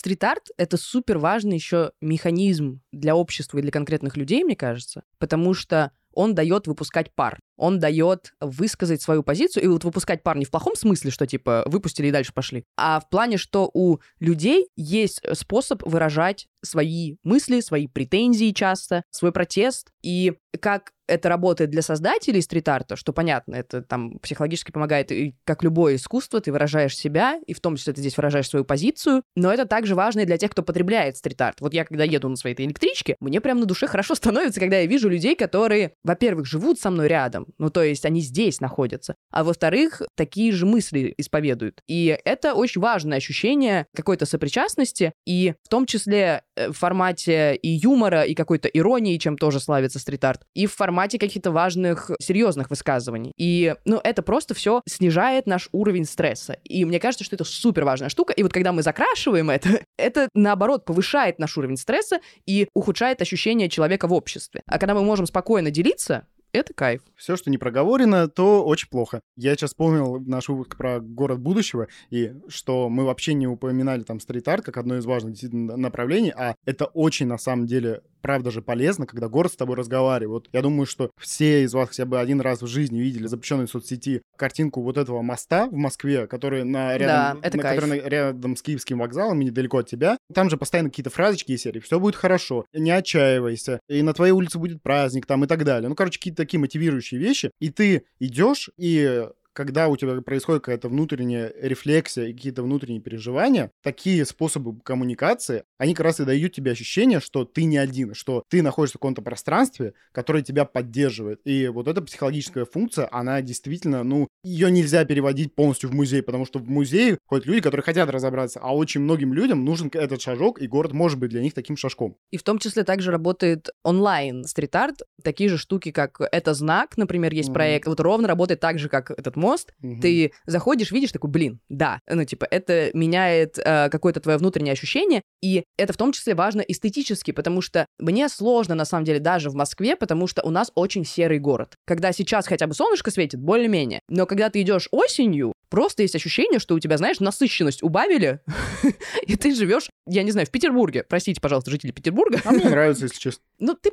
Стрит-арт— 0.00 0.48
это 0.56 0.78
супер 0.78 1.18
важный 1.18 1.56
еще 1.56 1.92
механизм 2.00 2.80
для 2.90 3.14
общества 3.14 3.58
и 3.58 3.62
для 3.62 3.70
конкретных 3.70 4.16
людей, 4.16 4.42
мне 4.44 4.56
кажется, 4.56 5.04
потому 5.18 5.52
что 5.52 5.92
он 6.12 6.34
дает 6.34 6.66
выпускать 6.66 7.12
пар 7.14 7.38
он 7.60 7.78
дает 7.78 8.32
высказать 8.40 9.02
свою 9.02 9.22
позицию, 9.22 9.64
и 9.64 9.68
вот 9.68 9.84
выпускать 9.84 10.22
пар 10.22 10.36
не 10.36 10.44
в 10.44 10.50
плохом 10.50 10.74
смысле, 10.74 11.10
что 11.10 11.26
типа 11.26 11.62
выпустили 11.66 12.08
и 12.08 12.10
дальше 12.10 12.32
пошли, 12.32 12.64
а 12.76 13.00
в 13.00 13.08
плане, 13.08 13.36
что 13.36 13.70
у 13.72 13.98
людей 14.18 14.68
есть 14.76 15.20
способ 15.34 15.82
выражать 15.84 16.48
свои 16.62 17.16
мысли, 17.22 17.60
свои 17.60 17.86
претензии 17.86 18.52
часто, 18.52 19.04
свой 19.10 19.32
протест, 19.32 19.92
и 20.02 20.34
как 20.60 20.92
это 21.10 21.28
работает 21.28 21.70
для 21.70 21.82
создателей 21.82 22.40
стрит-арта, 22.40 22.96
что 22.96 23.12
понятно, 23.12 23.56
это 23.56 23.82
там 23.82 24.18
психологически 24.20 24.70
помогает, 24.70 25.10
и 25.10 25.34
как 25.44 25.64
любое 25.64 25.96
искусство, 25.96 26.40
ты 26.40 26.52
выражаешь 26.52 26.96
себя, 26.96 27.40
и 27.46 27.52
в 27.52 27.60
том 27.60 27.76
числе 27.76 27.92
ты 27.92 28.00
здесь 28.00 28.16
выражаешь 28.16 28.48
свою 28.48 28.64
позицию, 28.64 29.22
но 29.34 29.52
это 29.52 29.66
также 29.66 29.94
важно 29.94 30.20
и 30.20 30.24
для 30.24 30.38
тех, 30.38 30.52
кто 30.52 30.62
потребляет 30.62 31.16
стрит-арт. 31.16 31.60
Вот 31.60 31.74
я, 31.74 31.84
когда 31.84 32.04
еду 32.04 32.28
на 32.28 32.36
своей 32.36 32.54
электричке, 32.56 33.16
мне 33.20 33.40
прям 33.40 33.58
на 33.58 33.66
душе 33.66 33.86
хорошо 33.88 34.14
становится, 34.14 34.60
когда 34.60 34.78
я 34.78 34.86
вижу 34.86 35.08
людей, 35.08 35.34
которые, 35.34 35.94
во-первых, 36.04 36.46
живут 36.46 36.78
со 36.78 36.90
мной 36.90 37.08
рядом, 37.08 37.46
ну, 37.58 37.70
то 37.70 37.82
есть 37.82 38.04
они 38.04 38.20
здесь 38.20 38.60
находятся. 38.60 39.14
А 39.30 39.44
во-вторых, 39.44 40.02
такие 40.16 40.52
же 40.52 40.66
мысли 40.66 41.14
исповедуют. 41.16 41.80
И 41.86 42.18
это 42.24 42.54
очень 42.54 42.80
важное 42.80 43.18
ощущение 43.18 43.86
какой-то 43.94 44.26
сопричастности, 44.26 45.12
и 45.26 45.54
в 45.62 45.68
том 45.68 45.86
числе 45.86 46.42
э, 46.56 46.70
в 46.70 46.72
формате 46.72 47.54
и 47.56 47.68
юмора, 47.68 48.22
и 48.22 48.34
какой-то 48.34 48.68
иронии, 48.68 49.18
чем 49.18 49.36
тоже 49.36 49.60
славится 49.60 49.98
стрит-арт, 49.98 50.42
и 50.54 50.66
в 50.66 50.74
формате 50.74 51.18
каких-то 51.18 51.50
важных, 51.50 52.10
серьезных 52.20 52.70
высказываний. 52.70 53.32
И, 53.36 53.74
ну, 53.84 54.00
это 54.02 54.22
просто 54.22 54.54
все 54.54 54.82
снижает 54.88 55.46
наш 55.46 55.68
уровень 55.72 56.04
стресса. 56.04 56.56
И 56.64 56.84
мне 56.84 57.00
кажется, 57.00 57.24
что 57.24 57.36
это 57.36 57.44
супер 57.44 57.84
важная 57.84 58.08
штука. 58.08 58.32
И 58.32 58.42
вот 58.42 58.52
когда 58.52 58.72
мы 58.72 58.82
закрашиваем 58.82 59.50
это, 59.50 59.80
это, 59.98 60.28
наоборот, 60.34 60.84
повышает 60.84 61.38
наш 61.38 61.56
уровень 61.56 61.76
стресса 61.76 62.20
и 62.46 62.68
ухудшает 62.74 63.22
ощущение 63.22 63.68
человека 63.68 64.06
в 64.06 64.12
обществе. 64.12 64.62
А 64.66 64.78
когда 64.78 64.94
мы 64.94 65.02
можем 65.02 65.26
спокойно 65.26 65.70
делиться, 65.70 66.26
это 66.52 66.74
кайф. 66.74 67.02
Все, 67.16 67.36
что 67.36 67.50
не 67.50 67.58
проговорено, 67.58 68.28
то 68.28 68.64
очень 68.64 68.88
плохо. 68.88 69.20
Я 69.36 69.54
сейчас 69.54 69.70
вспомнил 69.70 70.20
наш 70.20 70.48
выпуск 70.48 70.76
про 70.76 71.00
город 71.00 71.40
будущего, 71.40 71.88
и 72.10 72.34
что 72.48 72.88
мы 72.88 73.04
вообще 73.04 73.34
не 73.34 73.46
упоминали 73.46 74.02
там 74.02 74.20
стрит-арт 74.20 74.64
как 74.64 74.76
одно 74.76 74.96
из 74.96 75.06
важных 75.06 75.32
действительно 75.32 75.76
направлений, 75.76 76.32
а 76.34 76.54
это 76.64 76.86
очень 76.86 77.26
на 77.26 77.38
самом 77.38 77.66
деле 77.66 78.02
правда 78.20 78.50
же 78.50 78.62
полезно, 78.62 79.06
когда 79.06 79.28
город 79.28 79.52
с 79.52 79.56
тобой 79.56 79.76
разговаривает. 79.76 80.30
Вот 80.30 80.48
я 80.52 80.62
думаю, 80.62 80.86
что 80.86 81.10
все 81.18 81.64
из 81.64 81.74
вас 81.74 81.88
хотя 81.88 82.04
бы 82.04 82.20
один 82.20 82.40
раз 82.40 82.62
в 82.62 82.66
жизни 82.66 83.00
видели 83.00 83.26
запрещенной 83.26 83.68
соцсети 83.68 84.22
картинку 84.36 84.82
вот 84.82 84.96
этого 84.96 85.22
моста 85.22 85.66
в 85.66 85.74
Москве, 85.74 86.26
который 86.26 86.64
на 86.64 86.96
рядом, 86.96 87.40
да, 87.40 87.48
это 87.48 87.56
на, 87.56 87.62
кайф. 87.62 87.80
который 87.80 88.02
на, 88.02 88.08
рядом 88.08 88.56
с 88.56 88.62
Киевским 88.62 88.98
вокзалом 88.98 89.40
и 89.40 89.46
недалеко 89.46 89.78
от 89.78 89.88
тебя. 89.88 90.16
Там 90.32 90.50
же 90.50 90.56
постоянно 90.56 90.90
какие-то 90.90 91.10
фразочки 91.10 91.52
из 91.52 91.62
серии 91.62 91.80
«все 91.80 91.98
будет 91.98 92.16
хорошо», 92.16 92.66
«не 92.72 92.90
отчаивайся», 92.90 93.80
и 93.88 94.02
на 94.02 94.12
твоей 94.12 94.32
улице 94.32 94.58
будет 94.58 94.82
праздник 94.82 95.26
там 95.26 95.44
и 95.44 95.46
так 95.46 95.64
далее. 95.64 95.88
Ну, 95.88 95.94
короче, 95.94 96.18
какие-то 96.18 96.42
такие 96.42 96.60
мотивирующие 96.60 97.20
вещи. 97.20 97.50
И 97.58 97.70
ты 97.70 98.04
идешь 98.18 98.70
и 98.76 99.26
когда 99.52 99.88
у 99.88 99.96
тебя 99.96 100.20
происходит 100.20 100.62
какая-то 100.62 100.88
внутренняя 100.88 101.52
рефлексия 101.60 102.26
и 102.26 102.32
какие-то 102.32 102.62
внутренние 102.62 103.00
переживания, 103.00 103.70
такие 103.82 104.24
способы 104.24 104.80
коммуникации, 104.80 105.64
они 105.78 105.94
как 105.94 106.04
раз 106.04 106.20
и 106.20 106.24
дают 106.24 106.52
тебе 106.52 106.72
ощущение, 106.72 107.20
что 107.20 107.44
ты 107.44 107.64
не 107.64 107.78
один, 107.78 108.14
что 108.14 108.42
ты 108.48 108.62
находишься 108.62 108.98
в 108.98 109.00
каком-то 109.00 109.22
пространстве, 109.22 109.94
которое 110.12 110.42
тебя 110.42 110.64
поддерживает. 110.64 111.40
И 111.44 111.68
вот 111.68 111.88
эта 111.88 112.02
психологическая 112.02 112.64
функция, 112.64 113.08
она 113.10 113.40
действительно, 113.42 114.02
ну, 114.02 114.28
ее 114.42 114.70
нельзя 114.70 115.04
переводить 115.04 115.54
полностью 115.54 115.90
в 115.90 115.94
музей, 115.94 116.22
потому 116.22 116.46
что 116.46 116.58
в 116.58 116.68
музей 116.68 117.16
ходят 117.26 117.46
люди, 117.46 117.60
которые 117.60 117.82
хотят 117.82 118.08
разобраться, 118.10 118.60
а 118.62 118.74
очень 118.74 119.00
многим 119.00 119.32
людям 119.32 119.64
нужен 119.64 119.90
этот 119.92 120.20
шажок, 120.20 120.60
и 120.60 120.66
город 120.66 120.92
может 120.92 121.18
быть 121.18 121.30
для 121.30 121.42
них 121.42 121.54
таким 121.54 121.76
шажком. 121.76 122.16
И 122.30 122.36
в 122.36 122.42
том 122.42 122.58
числе 122.58 122.84
также 122.84 123.10
работает 123.10 123.70
онлайн 123.84 124.44
стрит-арт, 124.44 125.02
такие 125.22 125.48
же 125.50 125.58
штуки, 125.58 125.90
как 125.90 126.20
«Это 126.20 126.54
знак», 126.54 126.96
например, 126.96 127.32
есть 127.32 127.50
mm-hmm. 127.50 127.54
проект, 127.54 127.86
вот 127.86 128.00
ровно 128.00 128.28
работает 128.28 128.60
так 128.60 128.78
же, 128.78 128.88
как 128.88 129.10
этот 129.10 129.36
мост. 129.40 129.72
Mm-hmm. 129.82 130.00
Ты 130.00 130.32
заходишь, 130.46 130.92
видишь, 130.92 131.12
такой, 131.12 131.30
блин, 131.30 131.60
да, 131.68 132.00
ну, 132.08 132.24
типа, 132.24 132.46
это 132.50 132.90
меняет 132.94 133.58
э, 133.58 133.88
какое-то 133.90 134.20
твое 134.20 134.38
внутреннее 134.38 134.72
ощущение, 134.72 135.22
и 135.42 135.64
это 135.76 135.92
в 135.92 135.96
том 135.96 136.12
числе 136.12 136.34
важно 136.34 136.60
эстетически, 136.60 137.32
потому 137.32 137.60
что 137.60 137.86
мне 137.98 138.28
сложно, 138.28 138.74
на 138.74 138.84
самом 138.84 139.04
деле, 139.04 139.18
даже 139.18 139.50
в 139.50 139.54
Москве, 139.54 139.96
потому 139.96 140.26
что 140.26 140.42
у 140.42 140.50
нас 140.50 140.70
очень 140.74 141.04
серый 141.04 141.38
город. 141.38 141.74
Когда 141.86 142.12
сейчас 142.12 142.46
хотя 142.46 142.66
бы 142.66 142.74
солнышко 142.74 143.10
светит, 143.10 143.40
более-менее, 143.40 144.00
но 144.08 144.26
когда 144.26 144.50
ты 144.50 144.62
идешь 144.62 144.88
осенью, 144.92 145.52
просто 145.70 146.02
есть 146.02 146.14
ощущение, 146.14 146.58
что 146.58 146.74
у 146.74 146.78
тебя, 146.80 146.98
знаешь, 146.98 147.20
насыщенность 147.20 147.82
убавили, 147.82 148.40
и 149.26 149.36
ты 149.36 149.54
живешь, 149.54 149.88
я 150.06 150.22
не 150.22 150.32
знаю, 150.32 150.46
в 150.46 150.50
Петербурге. 150.50 151.04
Простите, 151.08 151.40
пожалуйста, 151.40 151.70
жители 151.70 151.92
Петербурга. 151.92 152.40
А 152.44 152.50
мне 152.50 152.68
нравится, 152.68 153.04
если 153.04 153.18
честно. 153.18 153.42
Ну, 153.62 153.74
ты... 153.74 153.90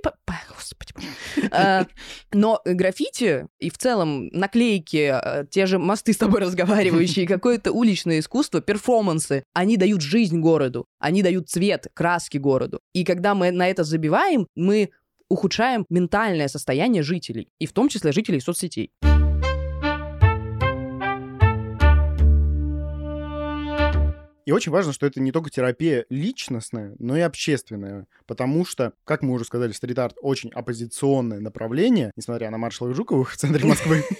Господи. 0.50 0.94
А, 1.52 1.86
но 2.32 2.62
граффити 2.64 3.48
и 3.60 3.70
в 3.70 3.78
целом 3.78 4.28
наклейки, 4.28 5.10
а, 5.12 5.46
те 5.50 5.66
же 5.66 5.78
мосты 5.78 6.14
с 6.14 6.18
тобой 6.18 6.40
разговаривающие, 6.40 7.28
какое-то 7.28 7.74
уличное 7.74 8.20
искусство, 8.20 8.62
перформансы, 8.62 9.44
они 9.54 9.76
дают 9.76 10.02
жизнь 10.02 10.40
городу, 10.40 10.86
они 11.00 11.22
дают 11.22 11.50
цвет, 11.50 11.88
краски 11.94 12.38
городу. 12.38 12.80
И 12.94 13.04
когда 13.04 13.36
мы 13.36 13.52
на 13.52 13.68
это 13.68 13.84
забиваем, 13.84 14.48
мы 14.56 14.90
ухудшаем 15.30 15.86
ментальное 15.90 16.48
состояние 16.48 17.04
жителей, 17.04 17.50
и 17.60 17.66
в 17.66 17.74
том 17.74 17.90
числе 17.90 18.12
жителей 18.12 18.40
соцсетей. 18.40 18.92
И 24.48 24.52
очень 24.54 24.72
важно, 24.72 24.94
что 24.94 25.06
это 25.06 25.20
не 25.20 25.34
только 25.34 25.50
терапия 25.50 26.06
личностная, 26.10 26.96
но 27.00 27.18
и 27.18 27.20
общественная. 27.20 28.08
Потому 28.26 28.66
что, 28.66 28.94
как 29.04 29.22
мы 29.22 29.34
уже 29.34 29.44
сказали, 29.44 29.74
стрит-арт 29.74 30.16
очень 30.22 30.52
оппозиционное 30.52 31.42
направление, 31.42 32.14
несмотря 32.16 32.50
на 32.50 32.58
маршала 32.58 32.94
Жукова 32.94 33.26
в 33.26 33.36
центре 33.36 33.68
Москвы. 33.68 34.04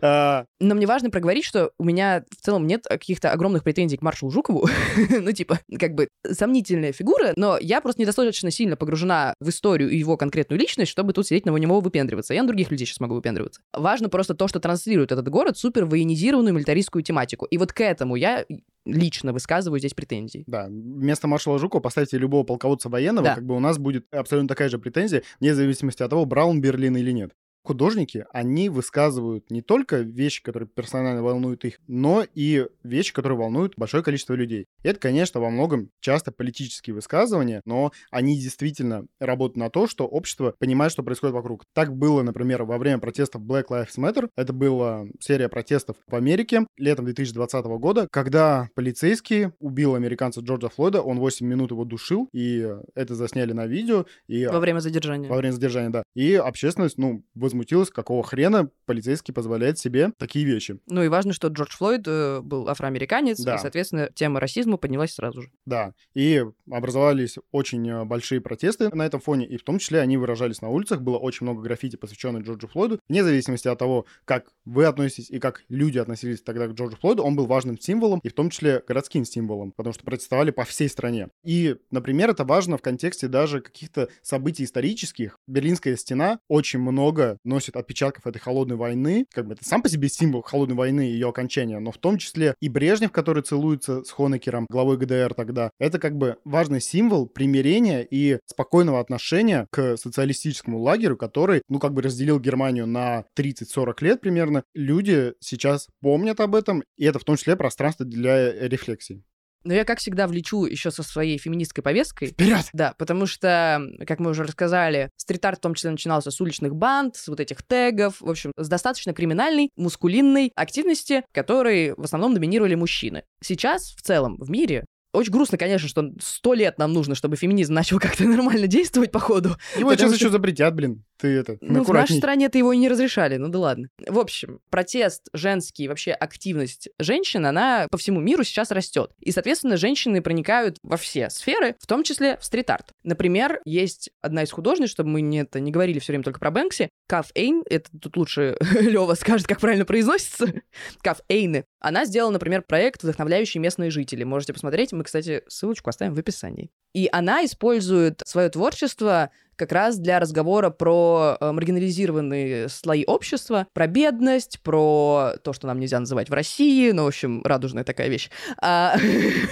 А, 0.00 0.44
но 0.60 0.76
мне 0.76 0.86
важно 0.86 1.10
проговорить, 1.10 1.44
что 1.44 1.72
у 1.76 1.82
меня 1.82 2.24
в 2.30 2.44
целом 2.44 2.68
нет 2.68 2.84
каких-то 2.88 3.32
огромных 3.32 3.64
претензий 3.64 3.96
к 3.96 4.02
маршалу 4.02 4.30
Жукову. 4.30 4.68
ну, 5.10 5.32
типа, 5.32 5.58
как 5.76 5.94
бы 5.94 6.06
сомнительная 6.24 6.92
фигура, 6.92 7.32
но 7.34 7.58
я 7.58 7.80
просто 7.80 8.02
недостаточно 8.02 8.52
сильно 8.52 8.76
погружена 8.76 9.34
в 9.40 9.48
историю 9.48 9.90
и 9.90 9.96
его 9.96 10.16
конкретную 10.16 10.60
личность, 10.60 10.92
чтобы 10.92 11.12
тут 11.14 11.26
сидеть 11.26 11.46
на 11.46 11.56
него 11.56 11.80
выпендриваться. 11.80 12.32
Я 12.32 12.42
на 12.42 12.46
других 12.46 12.70
людей 12.70 12.86
сейчас 12.86 13.00
могу 13.00 13.16
выпендриваться. 13.16 13.60
Важно 13.72 14.08
просто 14.08 14.34
то, 14.34 14.46
что 14.46 14.60
транслирует 14.60 15.10
этот 15.10 15.28
город 15.28 15.58
супер 15.58 15.84
военизированную 15.84 16.54
милитаристскую 16.54 17.02
тематику. 17.02 17.46
И 17.46 17.58
вот 17.58 17.72
к 17.72 17.80
этому 17.80 18.14
я 18.14 18.44
лично 18.92 19.32
высказываю 19.32 19.78
здесь 19.78 19.94
претензии. 19.94 20.44
Да, 20.46 20.66
вместо 20.68 21.28
маршала 21.28 21.58
Жукова 21.58 21.80
поставьте 21.80 22.18
любого 22.18 22.44
полководца 22.44 22.88
военного, 22.88 23.28
да. 23.28 23.34
как 23.34 23.44
бы 23.44 23.56
у 23.56 23.60
нас 23.60 23.78
будет 23.78 24.06
абсолютно 24.12 24.48
такая 24.48 24.68
же 24.68 24.78
претензия, 24.78 25.22
вне 25.40 25.54
зависимости 25.54 26.02
от 26.02 26.10
того, 26.10 26.24
брал 26.24 26.50
он 26.50 26.60
Берлин 26.60 26.96
или 26.96 27.12
нет 27.12 27.32
художники, 27.68 28.24
они 28.32 28.70
высказывают 28.70 29.50
не 29.50 29.60
только 29.60 29.98
вещи, 29.98 30.42
которые 30.42 30.68
персонально 30.68 31.22
волнуют 31.22 31.64
их, 31.66 31.78
но 31.86 32.24
и 32.34 32.66
вещи, 32.82 33.12
которые 33.12 33.38
волнуют 33.38 33.74
большое 33.76 34.02
количество 34.02 34.32
людей. 34.32 34.66
И 34.82 34.88
это, 34.88 34.98
конечно, 34.98 35.38
во 35.38 35.50
многом 35.50 35.90
часто 36.00 36.32
политические 36.32 36.94
высказывания, 36.94 37.60
но 37.66 37.92
они 38.10 38.38
действительно 38.38 39.06
работают 39.20 39.58
на 39.58 39.68
то, 39.68 39.86
что 39.86 40.06
общество 40.06 40.54
понимает, 40.58 40.92
что 40.92 41.02
происходит 41.02 41.34
вокруг. 41.34 41.64
Так 41.74 41.94
было, 41.94 42.22
например, 42.22 42.64
во 42.64 42.78
время 42.78 42.98
протестов 42.98 43.42
Black 43.42 43.66
Lives 43.68 43.98
Matter. 43.98 44.30
Это 44.34 44.54
была 44.54 45.04
серия 45.20 45.50
протестов 45.50 45.96
в 46.06 46.14
Америке 46.14 46.66
летом 46.78 47.04
2020 47.04 47.64
года, 47.66 48.08
когда 48.10 48.70
полицейский 48.74 49.48
убил 49.60 49.94
американца 49.94 50.40
Джорджа 50.40 50.70
Флойда, 50.70 51.02
он 51.02 51.18
8 51.18 51.46
минут 51.46 51.70
его 51.70 51.84
душил, 51.84 52.30
и 52.32 52.66
это 52.94 53.14
засняли 53.14 53.52
на 53.52 53.66
видео. 53.66 54.06
И... 54.26 54.46
Во 54.46 54.58
время 54.58 54.80
задержания. 54.80 55.28
Во 55.28 55.36
время 55.36 55.52
задержания, 55.52 55.90
да. 55.90 56.02
И 56.14 56.34
общественность, 56.34 56.96
ну, 56.96 57.22
возмутилась, 57.58 57.90
какого 57.90 58.22
хрена 58.22 58.70
полицейский 58.86 59.34
позволяет 59.34 59.78
себе 59.78 60.12
такие 60.16 60.44
вещи. 60.44 60.78
Ну 60.86 61.02
и 61.02 61.08
важно, 61.08 61.32
что 61.32 61.48
Джордж 61.48 61.72
Флойд 61.76 62.06
э, 62.06 62.40
был 62.40 62.68
афроамериканец, 62.68 63.40
да. 63.40 63.56
и, 63.56 63.58
соответственно, 63.58 64.10
тема 64.14 64.40
расизма 64.40 64.76
поднялась 64.76 65.12
сразу 65.12 65.42
же. 65.42 65.50
Да, 65.66 65.92
и 66.14 66.44
образовались 66.70 67.36
очень 67.50 67.88
э, 67.88 68.04
большие 68.04 68.40
протесты 68.40 68.94
на 68.94 69.04
этом 69.04 69.20
фоне, 69.20 69.46
и 69.46 69.56
в 69.56 69.64
том 69.64 69.78
числе 69.78 70.00
они 70.00 70.16
выражались 70.16 70.62
на 70.62 70.68
улицах, 70.68 71.02
было 71.02 71.18
очень 71.18 71.44
много 71.44 71.62
граффити, 71.62 71.96
посвященных 71.96 72.44
Джорджу 72.44 72.68
Флойду. 72.68 73.00
Вне 73.08 73.24
зависимости 73.24 73.68
от 73.68 73.78
того, 73.78 74.06
как 74.24 74.52
вы 74.64 74.84
относитесь 74.84 75.30
и 75.30 75.38
как 75.38 75.64
люди 75.68 75.98
относились 75.98 76.40
тогда 76.40 76.68
к 76.68 76.72
Джорджу 76.72 76.96
Флойду, 76.96 77.22
он 77.24 77.36
был 77.36 77.46
важным 77.46 77.78
символом, 77.78 78.20
и 78.22 78.28
в 78.28 78.34
том 78.34 78.50
числе 78.50 78.82
городским 78.86 79.24
символом, 79.24 79.72
потому 79.72 79.92
что 79.92 80.04
протестовали 80.04 80.50
по 80.50 80.64
всей 80.64 80.88
стране. 80.88 81.28
И, 81.44 81.76
например, 81.90 82.30
это 82.30 82.44
важно 82.44 82.78
в 82.78 82.82
контексте 82.82 83.28
даже 83.28 83.60
каких-то 83.60 84.08
событий 84.22 84.64
исторических. 84.64 85.38
Берлинская 85.46 85.96
стена 85.96 86.38
очень 86.48 86.78
много 86.78 87.38
носит 87.48 87.76
отпечатков 87.76 88.26
этой 88.26 88.38
холодной 88.38 88.76
войны. 88.76 89.26
Как 89.32 89.46
бы 89.46 89.54
это 89.54 89.64
сам 89.64 89.82
по 89.82 89.88
себе 89.88 90.08
символ 90.08 90.42
холодной 90.42 90.76
войны 90.76 91.08
и 91.08 91.12
ее 91.12 91.28
окончания, 91.28 91.78
но 91.78 91.90
в 91.90 91.98
том 91.98 92.18
числе 92.18 92.54
и 92.60 92.68
Брежнев, 92.68 93.10
который 93.10 93.42
целуется 93.42 94.04
с 94.04 94.10
Хонекером, 94.10 94.66
главой 94.70 94.96
ГДР 94.96 95.34
тогда. 95.34 95.70
Это 95.78 95.98
как 95.98 96.16
бы 96.16 96.36
важный 96.44 96.80
символ 96.80 97.26
примирения 97.26 98.02
и 98.02 98.38
спокойного 98.46 99.00
отношения 99.00 99.66
к 99.70 99.96
социалистическому 99.96 100.78
лагерю, 100.78 101.16
который, 101.16 101.62
ну, 101.68 101.78
как 101.78 101.94
бы 101.94 102.02
разделил 102.02 102.38
Германию 102.38 102.86
на 102.86 103.24
30-40 103.36 103.94
лет 104.00 104.20
примерно. 104.20 104.62
Люди 104.74 105.32
сейчас 105.40 105.88
помнят 106.00 106.40
об 106.40 106.54
этом, 106.54 106.82
и 106.96 107.04
это 107.04 107.18
в 107.18 107.24
том 107.24 107.36
числе 107.36 107.56
пространство 107.56 108.04
для 108.04 108.52
рефлексии. 108.68 109.22
Но 109.64 109.74
я, 109.74 109.84
как 109.84 109.98
всегда, 109.98 110.26
влечу 110.26 110.64
еще 110.64 110.90
со 110.90 111.02
своей 111.02 111.38
феминистской 111.38 111.82
повесткой. 111.82 112.28
Вперед! 112.28 112.66
Да, 112.72 112.94
потому 112.98 113.26
что, 113.26 113.82
как 114.06 114.20
мы 114.20 114.30
уже 114.30 114.44
рассказали, 114.44 115.10
стрит-арт 115.16 115.58
в 115.58 115.62
том 115.62 115.74
числе 115.74 115.90
начинался 115.90 116.30
с 116.30 116.40
уличных 116.40 116.74
банд, 116.74 117.16
с 117.16 117.28
вот 117.28 117.40
этих 117.40 117.62
тегов, 117.62 118.20
в 118.20 118.30
общем, 118.30 118.52
с 118.56 118.68
достаточно 118.68 119.12
криминальной, 119.12 119.70
мускулинной 119.76 120.52
активности, 120.54 121.24
которые 121.32 121.94
в 121.96 122.02
основном 122.02 122.34
доминировали 122.34 122.74
мужчины. 122.74 123.24
Сейчас, 123.42 123.94
в 123.96 124.02
целом, 124.02 124.36
в 124.38 124.50
мире 124.50 124.84
очень 125.12 125.32
грустно, 125.32 125.56
конечно, 125.56 125.88
что 125.88 126.10
сто 126.20 126.54
лет 126.54 126.78
нам 126.78 126.92
нужно, 126.92 127.14
чтобы 127.14 127.36
феминизм 127.36 127.74
начал 127.74 127.98
как-то 127.98 128.24
нормально 128.26 128.66
действовать, 128.66 129.10
походу. 129.10 129.56
Его 129.78 129.92
сейчас 129.94 130.10
что... 130.10 130.16
еще 130.16 130.30
запретят, 130.30 130.74
блин. 130.74 131.04
Ты 131.18 131.28
это, 131.28 131.58
Ну, 131.60 131.82
в 131.82 131.92
нашей 131.92 132.16
стране 132.16 132.46
это 132.46 132.58
его 132.58 132.72
и 132.72 132.76
не 132.76 132.88
разрешали, 132.88 133.36
ну 133.36 133.48
да 133.48 133.58
ладно. 133.58 133.88
В 134.06 134.18
общем, 134.18 134.60
протест 134.70 135.28
женский, 135.32 135.88
вообще 135.88 136.12
активность 136.12 136.88
женщин, 136.98 137.44
она 137.44 137.88
по 137.90 137.98
всему 137.98 138.20
миру 138.20 138.44
сейчас 138.44 138.70
растет. 138.70 139.10
И, 139.18 139.32
соответственно, 139.32 139.76
женщины 139.76 140.22
проникают 140.22 140.76
во 140.82 140.96
все 140.96 141.28
сферы, 141.28 141.74
в 141.80 141.86
том 141.88 142.04
числе 142.04 142.36
в 142.36 142.44
стрит-арт. 142.44 142.92
Например, 143.02 143.60
есть 143.64 144.10
одна 144.20 144.44
из 144.44 144.52
художниц, 144.52 144.90
чтобы 144.90 145.10
мы 145.10 145.20
не, 145.20 145.40
это, 145.40 145.58
не 145.58 145.72
говорили 145.72 145.98
все 145.98 146.12
время 146.12 146.22
только 146.22 146.38
про 146.38 146.52
Бэнкси, 146.52 146.88
Каф 147.08 147.30
Эйн, 147.34 147.64
это 147.68 147.90
тут 148.00 148.16
лучше 148.16 148.56
Лева 148.80 149.14
скажет, 149.14 149.46
как 149.48 149.58
правильно 149.60 149.84
произносится, 149.84 150.46
Каф 151.02 151.20
Эйны. 151.28 151.64
Она 151.80 152.04
сделала, 152.04 152.32
например, 152.32 152.62
проект, 152.62 153.02
вдохновляющий 153.02 153.58
местные 153.60 153.90
жители. 153.90 154.24
Можете 154.24 154.52
посмотреть, 154.52 154.92
мы, 154.92 155.04
кстати, 155.04 155.42
ссылочку 155.48 155.90
оставим 155.90 156.14
в 156.14 156.18
описании. 156.18 156.70
И 156.94 157.08
она 157.10 157.44
использует 157.44 158.22
свое 158.24 158.48
творчество 158.48 159.30
как 159.58 159.72
раз 159.72 159.98
для 159.98 160.20
разговора 160.20 160.70
про 160.70 161.36
э, 161.38 161.52
маргинализированные 161.52 162.68
слои 162.68 163.04
общества, 163.04 163.66
про 163.74 163.88
бедность, 163.88 164.60
про 164.62 165.32
то, 165.42 165.52
что 165.52 165.66
нам 165.66 165.80
нельзя 165.80 165.98
называть 165.98 166.30
в 166.30 166.32
России, 166.32 166.92
ну, 166.92 167.04
в 167.04 167.08
общем, 167.08 167.42
радужная 167.44 167.84
такая 167.84 168.08
вещь. 168.08 168.30
А... 168.62 168.96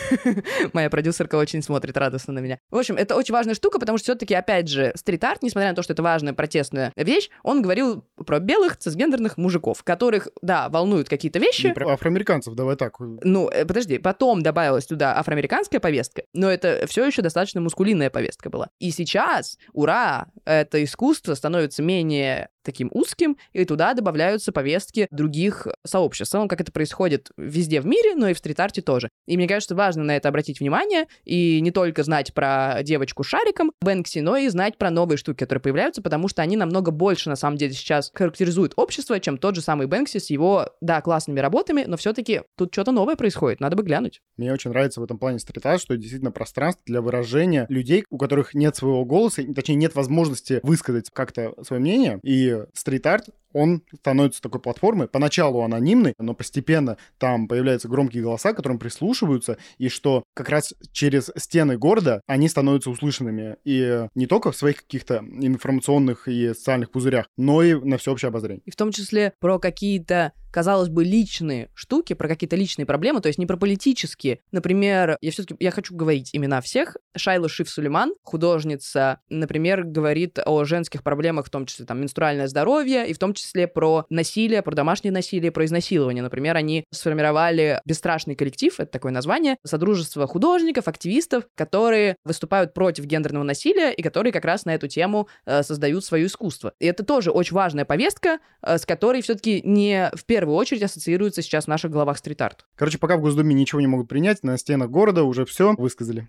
Моя 0.73 0.89
продюсерка 0.89 1.35
очень 1.35 1.61
смотрит 1.63 1.97
радостно 1.97 2.33
на 2.33 2.39
меня. 2.39 2.59
В 2.71 2.77
общем, 2.77 2.97
это 2.97 3.17
очень 3.17 3.35
важная 3.35 3.55
штука, 3.55 3.79
потому 3.81 3.99
что 3.99 4.05
все-таки, 4.05 4.35
опять 4.35 4.69
же, 4.69 4.93
стрит-арт, 4.95 5.43
несмотря 5.43 5.71
на 5.71 5.75
то, 5.75 5.83
что 5.83 5.93
это 5.93 6.03
важная 6.03 6.33
протестная 6.33 6.93
вещь, 6.97 7.29
он 7.43 7.61
говорил 7.61 8.05
про 8.25 8.39
белых 8.39 8.77
цисгендерных 8.77 9.37
мужиков, 9.37 9.83
которых, 9.83 10.29
да, 10.41 10.69
волнуют 10.69 11.09
какие-то 11.09 11.41
вещи. 11.41 11.73
Про 11.73 11.95
афроамериканцев, 11.95 12.55
давай 12.55 12.77
так. 12.77 12.95
Ну, 13.01 13.49
э, 13.49 13.65
подожди, 13.65 13.99
потом 13.99 14.43
добавилась 14.43 14.87
туда 14.87 15.19
афроамериканская 15.19 15.81
повестка, 15.81 16.23
но 16.33 16.49
это 16.49 16.87
все 16.87 17.05
еще 17.05 17.23
достаточно 17.23 17.61
мускулинная 17.61 18.11
повестка 18.11 18.51
была. 18.51 18.69
И 18.79 18.93
сейчас, 18.93 19.59
ура, 19.73 19.96
это 20.45 20.83
искусство 20.85 21.35
становится 21.35 21.83
менее 21.83 22.49
таким 22.67 22.91
узким, 22.93 23.39
и 23.53 23.65
туда 23.65 23.95
добавляются 23.95 24.53
повестки 24.53 25.09
других 25.11 25.67
сообществ. 25.85 26.31
В 26.31 26.33
целом, 26.33 26.49
как 26.49 26.61
это 26.61 26.73
происходит 26.73 27.31
везде 27.37 27.81
в 27.81 27.87
мире, 27.87 28.15
но 28.15 28.29
и 28.29 28.35
в 28.35 28.39
стрит-арте 28.39 28.83
тоже. 28.83 29.09
И 29.27 29.37
мне 29.37 29.49
кажется, 29.49 29.75
важно 29.75 30.05
на 30.05 30.17
это 30.17 30.29
обратить 30.29 30.61
внимание, 30.61 31.07
и 31.25 31.61
не 31.61 31.71
только 31.71 32.03
знать 32.03 32.35
про 32.35 32.83
девочку 32.83 33.23
с 33.23 33.27
шариком 33.27 33.73
Бэнкси, 33.81 34.19
но 34.19 34.37
и 34.37 34.49
знать 34.49 34.77
про 34.77 34.91
новые 34.91 35.17
штуки, 35.19 35.39
которые 35.39 35.63
появляются, 35.63 36.03
потому 36.03 36.29
что 36.29 36.43
они 36.43 36.57
намного 36.57 36.91
больше, 36.91 37.29
на 37.29 37.37
самом 37.37 37.57
деле, 37.57 37.73
сейчас 37.73 38.11
характеризуют 38.15 38.73
общество, 38.77 39.19
чем 39.21 39.39
тот 39.39 39.55
же 39.55 39.61
самый 39.61 39.87
Бэнкси 39.87 40.19
с 40.19 40.31
его, 40.31 40.71
да, 40.81 41.01
классными 41.01 41.41
работами, 41.41 41.85
но 41.87 41.97
все-таки 41.97 42.43
тут 42.57 42.73
что-то 42.73 42.93
новое 42.93 43.17
происходит, 43.17 43.61
надо 43.61 43.77
бы 43.77 43.83
глянуть. 43.83 44.21
Мне 44.37 44.53
очень 44.53 44.71
нравится 44.71 45.01
в 45.01 45.05
этом 45.05 45.19
плане 45.19 45.39
стрит-арт, 45.39 45.81
что 45.81 45.97
действительно 45.97 46.31
пространство 46.31 46.83
для 46.87 47.01
выражения 47.01 47.67
людей, 47.69 48.05
у 48.11 48.19
которых 48.19 48.55
нет 48.55 48.75
своего 48.77 49.05
голоса, 49.05 49.43
точнее, 49.55 49.77
нет 49.77 49.95
возможности 49.95 50.61
высказать 50.63 51.11
как-то 51.13 51.55
свое 51.63 51.81
мнение, 51.81 52.19
и 52.23 52.56
стрит-арт 52.73 53.29
он 53.57 53.83
становится 53.99 54.43
такой 54.43 54.61
платформой. 54.61 55.09
Поначалу 55.09 55.63
анонимный, 55.63 56.13
но 56.19 56.35
постепенно 56.35 56.99
там 57.19 57.49
появляются 57.49 57.89
громкие 57.89 58.23
голоса, 58.23 58.53
которым 58.53 58.79
прислушиваются, 58.79 59.57
и 59.79 59.89
что 59.89 60.25
как 60.35 60.51
раз 60.51 60.75
через 60.93 61.31
стены 61.37 61.79
города 61.79 62.21
они 62.27 62.51
становятся 62.51 62.91
услышанными. 62.91 63.57
И 63.65 64.07
не 64.15 64.27
только 64.27 64.53
в 64.53 64.57
своих 64.57 64.83
каких-то 64.83 65.25
информационных 65.41 66.29
и 66.29 66.49
социальных 66.49 66.91
пузырях, 66.91 67.27
но 67.39 67.63
и 67.63 67.75
на 67.75 67.97
всеобщее 67.97 68.29
обозрение. 68.29 68.63
И 68.67 68.71
в 68.71 68.77
том 68.77 68.93
числе 68.93 69.33
про 69.41 69.59
какие-то 69.59 70.33
казалось 70.57 70.89
бы, 70.89 71.05
личные 71.05 71.69
штуки, 71.75 72.15
про 72.15 72.29
какие-то 72.29 72.57
личные 72.57 72.87
проблемы, 72.87 73.21
то 73.21 73.27
есть 73.27 73.39
не 73.39 73.45
про 73.45 73.59
политические. 73.59 74.41
Например, 74.53 75.19
я 75.21 75.31
все-таки 75.31 75.55
я 75.63 75.71
хочу 75.71 75.95
говорить 75.95 76.31
имена 76.33 76.63
всех. 76.63 76.97
Шайла 77.15 77.47
Шиф 77.51 77.69
Сулейман, 77.69 78.15
художница, 78.23 79.21
например, 79.29 79.85
говорит 79.85 80.39
о 80.47 80.65
женских 80.65 81.03
проблемах, 81.03 81.49
в 81.49 81.51
том 81.51 81.67
числе 81.67 81.85
там 81.85 82.01
менструальное 82.01 82.49
здоровье, 82.49 83.07
и 83.07 83.13
в 83.13 83.19
том 83.19 83.35
числе 83.35 83.46
про 83.75 84.07
насилие, 84.09 84.63
про 84.63 84.75
домашнее 84.75 85.13
насилие, 85.13 85.51
про 85.51 85.65
изнасилование. 85.65 86.23
Например, 86.23 86.57
они 86.57 86.85
сформировали 86.91 87.81
бесстрашный 87.85 88.35
коллектив, 88.35 88.75
это 88.79 88.91
такое 88.91 89.13
название, 89.13 89.57
содружество 89.65 90.27
художников, 90.27 90.89
активистов, 90.89 91.45
которые 91.55 92.17
выступают 92.25 92.73
против 92.73 93.05
гендерного 93.05 93.45
насилия 93.45 93.93
и 93.93 94.03
которые 94.03 94.33
как 94.33 94.45
раз 94.45 94.65
на 94.65 94.75
эту 94.75 94.89
тему 94.89 95.29
э, 95.45 95.63
создают 95.63 96.05
свое 96.05 96.27
искусство. 96.27 96.73
И 96.81 96.87
это 96.87 97.05
тоже 97.05 97.31
очень 97.31 97.55
важная 97.55 97.85
повестка, 97.85 98.39
э, 98.63 98.79
с 98.79 98.87
которой 98.87 99.23
все-таки 99.23 99.61
не 99.63 100.11
в 100.15 100.25
первую 100.25 100.47
первую 100.47 100.59
очередь 100.59 100.83
ассоциируется 100.83 101.43
сейчас 101.43 101.65
в 101.65 101.69
наших 101.69 101.91
головах 101.91 102.19
стрит-арт. 102.19 102.67
Короче, 102.77 102.99
пока 102.99 103.17
в 103.17 103.21
Госдуме 103.21 103.55
ничего 103.55 103.81
не 103.81 103.87
могут 103.89 104.09
принять, 104.09 104.43
на 104.45 104.57
стенах 104.59 104.91
города 104.91 105.25
уже 105.25 105.45
все 105.45 105.75
высказали. 105.77 106.29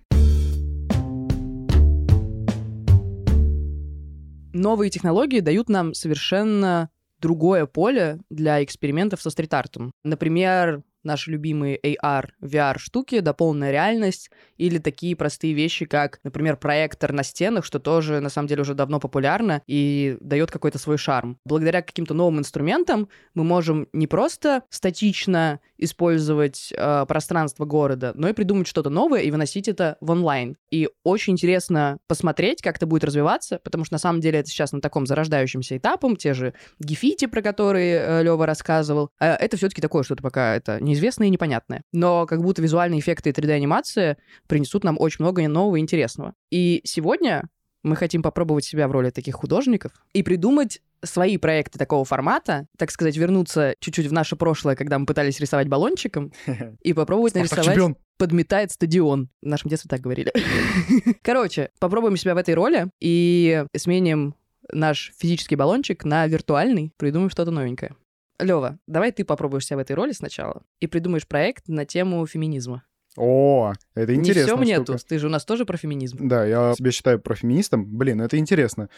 Новые 4.53 4.89
технологии 4.89 5.39
дают 5.39 5.69
нам 5.69 5.93
совершенно 5.93 6.89
другое 7.19 7.65
поле 7.65 8.19
для 8.29 8.63
экспериментов 8.63 9.21
со 9.21 9.29
стрит-артом. 9.29 9.91
Например, 10.03 10.83
наши 11.07 11.31
любимые 11.31 11.79
AR, 11.79 12.29
VR 12.41 12.77
штуки, 12.77 13.19
дополненная 13.19 13.71
реальность 13.71 14.29
или 14.57 14.77
такие 14.77 15.15
простые 15.15 15.53
вещи, 15.53 15.85
как, 15.85 16.19
например, 16.23 16.57
проектор 16.57 17.11
на 17.13 17.23
стенах, 17.23 17.65
что 17.65 17.79
тоже 17.79 18.19
на 18.19 18.29
самом 18.29 18.47
деле 18.47 18.61
уже 18.61 18.75
давно 18.75 18.99
популярно 18.99 19.61
и 19.67 20.17
дает 20.21 20.51
какой-то 20.51 20.77
свой 20.77 20.97
шарм. 20.97 21.39
Благодаря 21.45 21.81
каким-то 21.81 22.13
новым 22.13 22.39
инструментам 22.39 23.09
мы 23.33 23.43
можем 23.43 23.87
не 23.93 24.07
просто 24.07 24.63
статично 24.69 25.59
использовать 25.77 26.73
э, 26.75 27.05
пространство 27.07 27.65
города, 27.65 28.11
но 28.15 28.29
и 28.29 28.33
придумать 28.33 28.67
что-то 28.67 28.89
новое 28.89 29.21
и 29.21 29.31
выносить 29.31 29.67
это 29.67 29.97
в 30.01 30.11
онлайн. 30.11 30.57
И 30.71 30.89
очень 31.03 31.33
интересно 31.33 31.99
посмотреть, 32.07 32.61
как 32.61 32.77
это 32.77 32.87
будет 32.87 33.03
развиваться, 33.03 33.59
потому 33.63 33.85
что 33.85 33.93
на 33.93 33.99
самом 33.99 34.21
деле 34.21 34.39
это 34.39 34.49
сейчас 34.49 34.71
на 34.71 34.81
таком 34.81 35.05
зарождающемся 35.05 35.77
этапом, 35.77 36.15
те 36.15 36.33
же 36.33 36.53
гифити, 36.79 37.27
про 37.27 37.41
которые 37.41 37.99
э, 37.99 38.23
Лева 38.23 38.45
рассказывал, 38.45 39.11
э, 39.19 39.27
это 39.33 39.57
все-таки 39.57 39.81
такое 39.81 40.03
что-то 40.03 40.23
пока 40.23 40.55
это 40.55 40.79
неизвестное 40.97 41.27
и 41.27 41.31
непонятное. 41.31 41.83
Но 41.93 42.25
как 42.25 42.41
будто 42.41 42.61
визуальные 42.61 42.99
эффекты 42.99 43.29
и 43.29 43.33
3D-анимация 43.33 44.17
принесут 44.47 44.83
нам 44.83 44.97
очень 44.99 45.23
много 45.23 45.47
нового 45.47 45.75
и 45.75 45.79
интересного. 45.79 46.33
И 46.51 46.81
сегодня 46.83 47.47
мы 47.83 47.95
хотим 47.95 48.21
попробовать 48.21 48.65
себя 48.65 48.87
в 48.87 48.91
роли 48.91 49.11
таких 49.11 49.35
художников 49.35 49.91
и 50.13 50.23
придумать 50.23 50.81
свои 51.03 51.37
проекты 51.37 51.77
такого 51.77 52.03
формата, 52.05 52.65
так 52.77 52.89
сказать, 52.89 53.15
вернуться 53.15 53.75
чуть-чуть 53.79 54.07
в 54.07 54.13
наше 54.13 54.35
прошлое, 54.35 54.75
когда 54.75 54.97
мы 54.97 55.05
пытались 55.05 55.39
рисовать 55.39 55.67
баллончиком, 55.67 56.33
и 56.81 56.93
попробовать 56.93 57.35
нарисовать 57.35 57.97
подметает 58.17 58.71
стадион. 58.71 59.29
В 59.43 59.45
нашем 59.45 59.69
детстве 59.69 59.89
так 59.89 60.01
говорили. 60.01 60.33
Короче, 61.21 61.69
попробуем 61.79 62.17
себя 62.17 62.33
в 62.33 62.37
этой 62.37 62.55
роли 62.55 62.89
и 62.99 63.63
сменим 63.75 64.35
наш 64.71 65.13
физический 65.17 65.55
баллончик 65.55 66.03
на 66.03 66.25
виртуальный, 66.25 66.91
придумаем 66.97 67.29
что-то 67.29 67.51
новенькое. 67.51 67.95
Лева, 68.39 68.79
давай 68.87 69.11
ты 69.11 69.25
попробуешь 69.25 69.65
себя 69.65 69.77
в 69.77 69.81
этой 69.81 69.95
роли 69.95 70.11
сначала 70.11 70.63
и 70.79 70.87
придумаешь 70.87 71.27
проект 71.27 71.67
на 71.67 71.85
тему 71.85 72.25
феминизма. 72.25 72.83
О, 73.15 73.73
это 73.95 74.13
интересно. 74.13 74.41
Не 74.41 74.45
все 74.45 74.57
мне 74.57 74.79
тут. 74.83 75.03
Ты 75.05 75.17
же 75.17 75.25
у 75.25 75.29
нас 75.29 75.43
тоже 75.43 75.65
про 75.65 75.75
феминизм. 75.75 76.27
Да, 76.27 76.45
я 76.45 76.73
себя 76.75 76.91
считаю 76.91 77.19
профеминистом. 77.19 77.85
Блин, 77.85 78.21
это 78.21 78.37
интересно. 78.37 78.89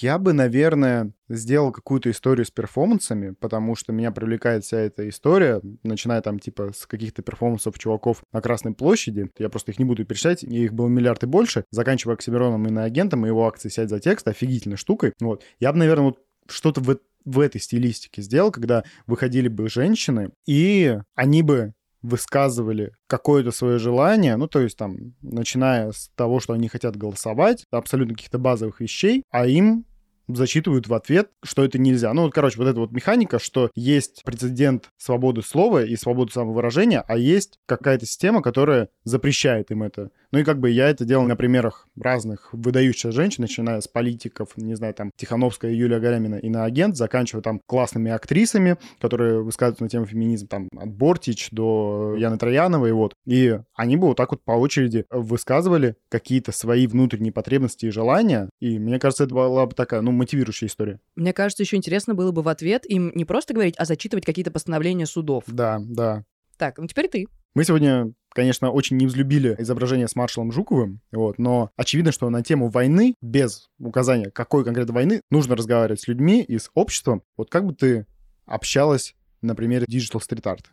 Я 0.00 0.18
бы, 0.18 0.32
наверное, 0.32 1.12
сделал 1.28 1.70
какую-то 1.70 2.10
историю 2.10 2.46
с 2.46 2.50
перформансами, 2.50 3.34
потому 3.38 3.74
что 3.74 3.92
меня 3.92 4.10
привлекает 4.10 4.64
вся 4.64 4.78
эта 4.78 5.06
история, 5.06 5.60
начиная 5.82 6.22
там 6.22 6.38
типа 6.38 6.70
с 6.74 6.86
каких-то 6.86 7.20
перформансов 7.20 7.78
чуваков 7.78 8.22
на 8.32 8.40
Красной 8.40 8.72
площади. 8.72 9.30
Я 9.36 9.50
просто 9.50 9.72
их 9.72 9.78
не 9.78 9.84
буду 9.84 10.06
перечислять, 10.06 10.44
их 10.44 10.72
было 10.72 10.88
миллиард 10.88 11.24
и 11.24 11.26
больше, 11.26 11.64
заканчивая 11.70 12.14
Оксимироном 12.14 12.66
и 12.66 12.70
на 12.70 12.84
агентом, 12.84 13.26
и 13.26 13.28
его 13.28 13.46
акции 13.46 13.68
«Сядь 13.68 13.90
за 13.90 14.00
текст» 14.00 14.26
офигительной 14.28 14.78
штукой. 14.78 15.12
Вот. 15.20 15.42
Я 15.60 15.72
бы, 15.72 15.78
наверное, 15.78 16.06
вот 16.06 16.20
что-то 16.48 16.80
в, 16.80 16.98
в 17.24 17.40
этой 17.40 17.60
стилистике 17.60 18.22
сделал, 18.22 18.50
когда 18.50 18.84
выходили 19.06 19.48
бы 19.48 19.68
женщины, 19.68 20.30
и 20.46 20.98
они 21.14 21.42
бы 21.42 21.74
высказывали 22.02 22.92
какое-то 23.06 23.52
свое 23.52 23.78
желание, 23.78 24.36
ну, 24.36 24.48
то 24.48 24.60
есть 24.60 24.76
там, 24.76 25.14
начиная 25.22 25.92
с 25.92 26.10
того, 26.16 26.40
что 26.40 26.52
они 26.52 26.68
хотят 26.68 26.96
голосовать, 26.96 27.64
абсолютно 27.70 28.14
каких-то 28.14 28.38
базовых 28.38 28.80
вещей, 28.80 29.22
а 29.30 29.46
им 29.46 29.86
зачитывают 30.34 30.88
в 30.88 30.94
ответ, 30.94 31.30
что 31.44 31.64
это 31.64 31.78
нельзя. 31.78 32.12
Ну, 32.12 32.22
вот, 32.22 32.32
короче, 32.32 32.58
вот 32.58 32.68
эта 32.68 32.80
вот 32.80 32.92
механика, 32.92 33.38
что 33.38 33.70
есть 33.74 34.22
прецедент 34.24 34.90
свободы 34.96 35.42
слова 35.42 35.84
и 35.84 35.96
свободы 35.96 36.32
самовыражения, 36.32 37.04
а 37.06 37.16
есть 37.16 37.58
какая-то 37.66 38.06
система, 38.06 38.42
которая 38.42 38.88
запрещает 39.04 39.70
им 39.70 39.82
это. 39.82 40.10
Ну 40.32 40.38
и 40.38 40.44
как 40.44 40.60
бы 40.60 40.70
я 40.70 40.88
это 40.88 41.04
делал 41.04 41.26
на 41.26 41.36
примерах 41.36 41.86
разных 42.00 42.48
выдающихся 42.52 43.12
женщин, 43.12 43.42
начиная 43.42 43.80
с 43.82 43.88
политиков, 43.88 44.56
не 44.56 44.74
знаю, 44.74 44.94
там, 44.94 45.10
Тихановская, 45.16 45.72
Юлия 45.72 46.00
Галямина 46.00 46.40
агент, 46.64 46.96
заканчивая 46.96 47.42
там 47.42 47.60
классными 47.66 48.10
актрисами, 48.10 48.78
которые 48.98 49.42
высказываются 49.42 49.84
на 49.84 49.90
тему 49.90 50.06
феминизма, 50.06 50.48
там, 50.48 50.68
от 50.74 50.88
Бортич 50.88 51.48
до 51.50 52.14
Яны 52.16 52.38
Трояновой, 52.38 52.92
вот. 52.92 53.14
И 53.26 53.58
они 53.74 53.96
бы 53.96 54.08
вот 54.08 54.16
так 54.16 54.30
вот 54.30 54.42
по 54.42 54.52
очереди 54.52 55.04
высказывали 55.10 55.96
какие-то 56.08 56.52
свои 56.52 56.86
внутренние 56.86 57.32
потребности 57.32 57.86
и 57.86 57.90
желания, 57.90 58.48
и 58.58 58.78
мне 58.78 58.98
кажется, 58.98 59.24
это 59.24 59.34
была 59.34 59.66
бы 59.66 59.74
такая, 59.74 60.00
ну, 60.00 60.12
мотивирующая 60.22 60.68
история. 60.68 61.00
Мне 61.16 61.32
кажется, 61.32 61.62
еще 61.62 61.76
интересно 61.76 62.14
было 62.14 62.32
бы 62.32 62.42
в 62.42 62.48
ответ 62.48 62.84
им 62.86 63.12
не 63.14 63.24
просто 63.24 63.54
говорить, 63.54 63.74
а 63.78 63.84
зачитывать 63.84 64.24
какие-то 64.24 64.50
постановления 64.50 65.06
судов. 65.06 65.44
Да, 65.46 65.78
да. 65.80 66.24
Так, 66.56 66.78
ну 66.78 66.86
теперь 66.86 67.08
ты. 67.08 67.26
Мы 67.54 67.64
сегодня, 67.64 68.12
конечно, 68.30 68.70
очень 68.70 68.96
не 68.96 69.06
взлюбили 69.06 69.54
изображение 69.58 70.08
с 70.08 70.16
маршалом 70.16 70.52
Жуковым, 70.52 71.00
вот, 71.12 71.38
но 71.38 71.70
очевидно, 71.76 72.12
что 72.12 72.30
на 72.30 72.42
тему 72.42 72.68
войны, 72.68 73.14
без 73.20 73.68
указания 73.78 74.30
какой 74.30 74.64
конкретно 74.64 74.94
войны, 74.94 75.20
нужно 75.30 75.54
разговаривать 75.54 76.00
с 76.00 76.08
людьми 76.08 76.42
и 76.42 76.58
с 76.58 76.70
обществом. 76.74 77.22
Вот 77.36 77.50
как 77.50 77.66
бы 77.66 77.74
ты 77.74 78.06
общалась 78.46 79.14
на 79.42 79.54
примере 79.54 79.84
Digital 79.86 80.20
Street 80.20 80.42
Art? 80.44 80.64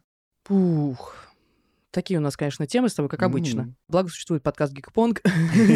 Пух, 0.44 1.29
Такие 1.92 2.20
у 2.20 2.22
нас, 2.22 2.38
конечно, 2.38 2.68
темы 2.68 2.90
с 2.90 2.94
тобой, 2.94 3.10
как 3.10 3.24
обычно. 3.24 3.62
Mm. 3.62 3.74
Благо 3.88 4.10
существует 4.10 4.44
подкаст 4.44 4.74
Гикпонг, 4.74 5.22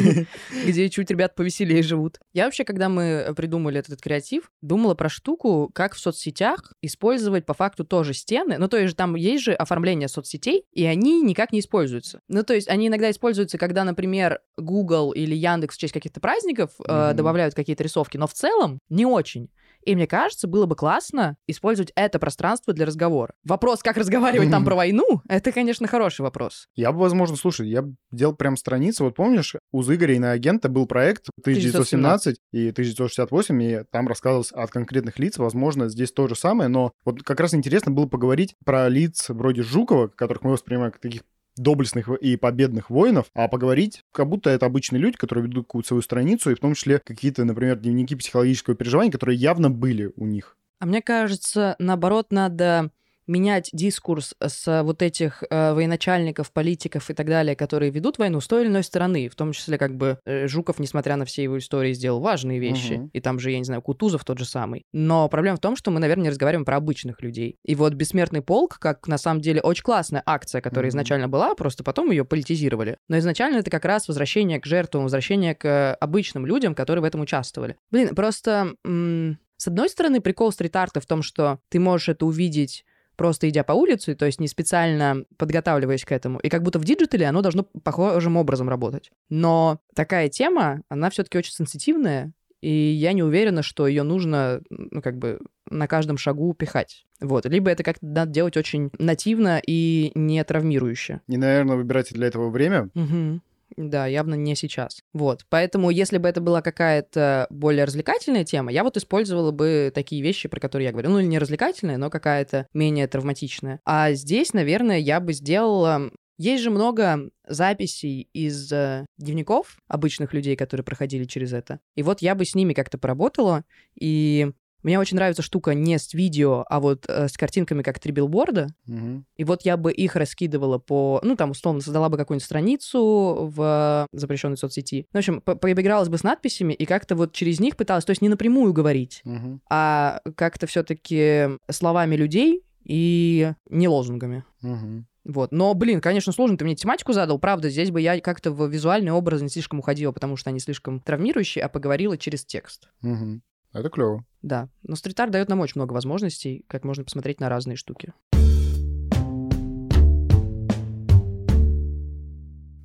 где 0.67 0.89
чуть 0.89 1.09
ребят 1.09 1.33
повеселее 1.33 1.81
живут. 1.81 2.19
Я 2.33 2.45
вообще, 2.45 2.63
когда 2.63 2.87
мы 2.87 3.33
придумали 3.35 3.79
этот 3.79 3.99
креатив, 3.99 4.51
думала 4.61 4.93
про 4.93 5.09
штуку, 5.09 5.71
как 5.73 5.95
в 5.95 5.99
соцсетях 5.99 6.73
использовать 6.83 7.47
по 7.47 7.55
факту 7.55 7.83
тоже 7.83 8.13
стены. 8.13 8.57
Ну, 8.59 8.67
то 8.67 8.77
есть 8.77 8.95
там 8.95 9.15
есть 9.15 9.43
же 9.43 9.53
оформление 9.53 10.07
соцсетей, 10.07 10.65
и 10.71 10.85
они 10.85 11.23
никак 11.23 11.51
не 11.51 11.61
используются. 11.61 12.19
Ну, 12.27 12.43
то 12.43 12.53
есть 12.53 12.67
они 12.67 12.89
иногда 12.89 13.09
используются, 13.09 13.57
когда, 13.57 13.83
например, 13.83 14.39
Google 14.55 15.13
или 15.13 15.33
Яндекс 15.33 15.75
в 15.75 15.79
честь 15.79 15.93
каких-то 15.93 16.19
праздников 16.19 16.71
э, 16.87 17.13
добавляют 17.15 17.55
какие-то 17.55 17.83
рисовки, 17.83 18.17
но 18.17 18.27
в 18.27 18.33
целом 18.33 18.77
не 18.89 19.07
очень. 19.07 19.49
И 19.85 19.95
мне 19.95 20.07
кажется, 20.07 20.47
было 20.47 20.65
бы 20.65 20.75
классно 20.75 21.35
использовать 21.47 21.91
это 21.95 22.19
пространство 22.19 22.73
для 22.73 22.85
разговора. 22.85 23.33
Вопрос, 23.43 23.81
как 23.81 23.97
разговаривать 23.97 24.49
там 24.49 24.65
про 24.65 24.75
войну, 24.75 25.21
это, 25.27 25.51
конечно, 25.51 25.87
хороший 25.87 26.21
вопрос. 26.21 26.67
Я 26.75 26.91
бы, 26.91 26.99
возможно, 26.99 27.35
слушай, 27.35 27.67
я 27.67 27.83
делал 28.11 28.35
прям 28.35 28.57
страницу. 28.57 29.03
Вот 29.03 29.15
помнишь, 29.15 29.55
у 29.71 29.83
Игоря 29.83 30.15
и 30.15 30.19
на 30.19 30.31
агента 30.31 30.69
был 30.69 30.85
проект 30.85 31.29
1917 31.41 32.37
и 32.51 32.69
1968, 32.69 33.61
и 33.61 33.83
там 33.91 34.07
рассказывалось 34.07 34.51
от 34.51 34.71
конкретных 34.71 35.19
лиц. 35.19 35.37
Возможно, 35.37 35.89
здесь 35.89 36.11
то 36.11 36.27
же 36.27 36.35
самое, 36.35 36.69
но 36.69 36.91
вот 37.05 37.23
как 37.23 37.39
раз 37.39 37.53
интересно 37.53 37.91
было 37.91 38.07
поговорить 38.07 38.55
про 38.65 38.87
лиц 38.89 39.29
вроде 39.29 39.63
Жукова, 39.63 40.07
которых 40.07 40.43
мы 40.43 40.51
воспринимаем 40.51 40.91
как 40.91 41.01
таких 41.01 41.21
доблестных 41.55 42.09
и 42.09 42.35
победных 42.35 42.89
воинов, 42.89 43.27
а 43.33 43.47
поговорить, 43.47 44.03
как 44.11 44.27
будто 44.27 44.49
это 44.49 44.65
обычные 44.65 44.99
люди, 44.99 45.17
которые 45.17 45.45
ведут 45.45 45.65
какую-то 45.65 45.89
свою 45.89 46.01
страницу, 46.01 46.51
и 46.51 46.55
в 46.55 46.59
том 46.59 46.73
числе 46.73 46.99
какие-то, 46.99 47.45
например, 47.45 47.77
дневники 47.77 48.15
психологического 48.15 48.75
переживания, 48.75 49.11
которые 49.11 49.37
явно 49.37 49.69
были 49.69 50.11
у 50.15 50.25
них. 50.25 50.57
А 50.79 50.85
мне 50.85 51.01
кажется, 51.01 51.75
наоборот, 51.79 52.31
надо 52.31 52.91
менять 53.27 53.69
дискурс 53.73 54.33
с 54.39 54.83
вот 54.83 55.01
этих 55.01 55.43
э, 55.49 55.73
военачальников, 55.73 56.51
политиков 56.51 57.09
и 57.09 57.13
так 57.13 57.27
далее, 57.27 57.55
которые 57.55 57.91
ведут 57.91 58.17
войну 58.17 58.41
с 58.41 58.47
той 58.47 58.63
или 58.63 58.69
иной 58.69 58.83
стороны, 58.83 59.29
в 59.29 59.35
том 59.35 59.51
числе 59.51 59.77
как 59.77 59.95
бы 59.95 60.19
э, 60.25 60.47
Жуков, 60.47 60.79
несмотря 60.79 61.15
на 61.15 61.25
все 61.25 61.43
его 61.43 61.57
истории, 61.57 61.93
сделал 61.93 62.19
важные 62.19 62.59
вещи, 62.59 62.93
угу. 62.93 63.09
и 63.13 63.19
там 63.19 63.39
же, 63.39 63.51
я 63.51 63.57
не 63.57 63.63
знаю, 63.63 63.81
Кутузов 63.81 64.25
тот 64.25 64.39
же 64.39 64.45
самый. 64.45 64.85
Но 64.93 65.27
проблема 65.29 65.57
в 65.57 65.61
том, 65.61 65.75
что 65.75 65.91
мы, 65.91 65.99
наверное, 65.99 66.23
не 66.23 66.29
разговариваем 66.29 66.65
про 66.65 66.77
обычных 66.77 67.21
людей. 67.21 67.57
И 67.63 67.75
вот 67.75 67.93
«Бессмертный 67.93 68.41
полк», 68.41 68.79
как 68.79 69.07
на 69.07 69.17
самом 69.17 69.41
деле 69.41 69.61
очень 69.61 69.83
классная 69.83 70.23
акция, 70.25 70.61
которая 70.61 70.89
угу. 70.89 70.91
изначально 70.91 71.27
была, 71.27 71.55
просто 71.55 71.83
потом 71.83 72.11
ее 72.11 72.25
политизировали. 72.25 72.97
Но 73.07 73.17
изначально 73.17 73.57
это 73.57 73.71
как 73.71 73.85
раз 73.85 74.07
возвращение 74.07 74.59
к 74.59 74.65
жертвам, 74.65 75.03
возвращение 75.03 75.55
к 75.55 75.93
обычным 75.95 76.45
людям, 76.45 76.75
которые 76.75 77.01
в 77.01 77.05
этом 77.05 77.21
участвовали. 77.21 77.77
Блин, 77.91 78.15
просто... 78.15 78.73
М- 78.85 79.39
с 79.57 79.67
одной 79.67 79.87
стороны, 79.87 80.19
прикол 80.19 80.51
стрит-арта 80.51 80.99
в 80.99 81.05
том, 81.05 81.21
что 81.21 81.59
ты 81.69 81.79
можешь 81.79 82.09
это 82.09 82.25
увидеть 82.25 82.83
просто 83.15 83.49
идя 83.49 83.63
по 83.63 83.73
улице, 83.73 84.15
то 84.15 84.25
есть 84.25 84.39
не 84.39 84.47
специально 84.47 85.25
подготавливаясь 85.37 86.05
к 86.05 86.11
этому. 86.11 86.39
И 86.39 86.49
как 86.49 86.63
будто 86.63 86.79
в 86.79 86.85
digital 86.85 87.20
е 87.20 87.25
оно 87.25 87.41
должно 87.41 87.63
похожим 87.63 88.37
образом 88.37 88.69
работать. 88.69 89.11
Но 89.29 89.79
такая 89.95 90.29
тема, 90.29 90.81
она 90.89 91.09
все-таки 91.09 91.37
очень 91.37 91.53
сенситивная, 91.53 92.33
и 92.61 92.69
я 92.69 93.11
не 93.11 93.23
уверена, 93.23 93.61
что 93.61 93.87
ее 93.87 94.03
нужно, 94.03 94.61
ну, 94.69 95.01
как 95.01 95.17
бы 95.17 95.39
на 95.69 95.85
каждом 95.87 96.17
шагу 96.17 96.53
пихать. 96.53 97.05
Вот. 97.19 97.45
Либо 97.45 97.69
это 97.69 97.83
как-то 97.83 98.05
надо 98.05 98.31
делать 98.31 98.55
очень 98.55 98.89
нативно 98.99 99.61
и 99.65 100.11
не 100.15 100.41
травмирующе. 100.43 101.19
И, 101.27 101.35
наверное, 101.35 101.75
выбирать 101.75 102.13
для 102.13 102.27
этого 102.27 102.49
время. 102.49 102.89
Угу. 102.95 103.41
Да, 103.77 104.07
явно 104.07 104.35
не 104.35 104.55
сейчас. 104.55 105.01
Вот. 105.13 105.45
Поэтому, 105.49 105.89
если 105.89 106.17
бы 106.17 106.27
это 106.27 106.41
была 106.41 106.61
какая-то 106.61 107.47
более 107.49 107.85
развлекательная 107.85 108.43
тема, 108.43 108.71
я 108.71 108.83
вот 108.83 108.97
использовала 108.97 109.51
бы 109.51 109.91
такие 109.93 110.21
вещи, 110.21 110.47
про 110.49 110.59
которые 110.59 110.87
я 110.87 110.91
говорю. 110.91 111.09
Ну, 111.09 111.19
или 111.19 111.27
не 111.27 111.39
развлекательная, 111.39 111.97
но 111.97 112.09
какая-то 112.09 112.67
менее 112.73 113.07
травматичная. 113.07 113.79
А 113.85 114.13
здесь, 114.13 114.53
наверное, 114.53 114.99
я 114.99 115.19
бы 115.19 115.33
сделала 115.33 116.11
есть 116.37 116.63
же 116.63 116.71
много 116.71 117.29
записей 117.47 118.27
из 118.33 118.71
э, 118.71 119.05
дневников 119.17 119.77
обычных 119.87 120.33
людей, 120.33 120.55
которые 120.55 120.83
проходили 120.83 121.25
через 121.25 121.53
это. 121.53 121.79
И 121.95 122.01
вот 122.01 122.21
я 122.21 122.33
бы 122.33 122.43
с 122.43 122.55
ними 122.55 122.73
как-то 122.73 122.97
поработала, 122.97 123.63
и 123.99 124.51
мне 124.83 124.99
очень 124.99 125.15
нравится 125.15 125.41
штука 125.41 125.73
не 125.73 125.97
с 125.97 126.13
видео, 126.13 126.65
а 126.69 126.79
вот 126.79 127.05
э, 127.07 127.27
с 127.27 127.33
картинками, 127.33 127.81
как 127.81 127.99
три 127.99 128.11
билборда. 128.11 128.67
Угу. 128.87 129.23
И 129.37 129.43
вот 129.43 129.63
я 129.63 129.77
бы 129.77 129.91
их 129.91 130.15
раскидывала 130.15 130.77
по... 130.77 131.19
Ну, 131.23 131.35
там, 131.35 131.51
условно, 131.51 131.81
создала 131.81 132.09
бы 132.09 132.17
какую-нибудь 132.17 132.45
страницу 132.45 133.51
в 133.55 134.07
запрещенной 134.11 134.57
соцсети. 134.57 135.07
Ну, 135.13 135.17
в 135.17 135.19
общем, 135.19 135.41
по 135.41 135.55
поигралась 135.55 136.09
бы 136.09 136.17
с 136.17 136.23
надписями 136.23 136.73
и 136.73 136.85
как-то 136.85 137.15
вот 137.15 137.33
через 137.33 137.59
них 137.59 137.77
пыталась, 137.77 138.05
то 138.05 138.11
есть 138.11 138.21
не 138.21 138.29
напрямую 138.29 138.73
говорить, 138.73 139.21
угу. 139.23 139.59
а 139.69 140.19
как-то 140.35 140.67
все 140.67 140.83
таки 140.83 141.49
словами 141.69 142.15
людей 142.15 142.63
и 142.83 143.53
не 143.69 143.87
лозунгами. 143.87 144.43
Угу. 144.61 145.05
Вот. 145.25 145.51
Но, 145.51 145.73
блин, 145.73 146.01
конечно, 146.01 146.33
сложно. 146.33 146.57
Ты 146.57 146.65
мне 146.65 146.75
тематику 146.75 147.13
задал. 147.13 147.39
Правда, 147.39 147.69
здесь 147.69 147.91
бы 147.91 148.01
я 148.01 148.19
как-то 148.19 148.51
в 148.51 148.67
визуальный 148.67 149.11
образ 149.11 149.41
не 149.41 149.49
слишком 149.49 149.79
уходила, 149.79 150.11
потому 150.11 150.35
что 150.35 150.49
они 150.49 150.59
слишком 150.59 150.99
травмирующие, 150.99 151.63
а 151.63 151.69
поговорила 151.69 152.17
через 152.17 152.43
текст. 152.45 152.89
Угу. 153.01 153.41
Это 153.73 153.89
клево. 153.89 154.23
Да. 154.43 154.69
Но 154.83 154.95
стрит-арт 154.95 155.31
дает 155.31 155.49
нам 155.49 155.59
очень 155.59 155.79
много 155.79 155.93
возможностей, 155.93 156.63
как 156.67 156.83
можно 156.83 157.03
посмотреть 157.03 157.39
на 157.39 157.49
разные 157.49 157.75
штуки. 157.75 158.13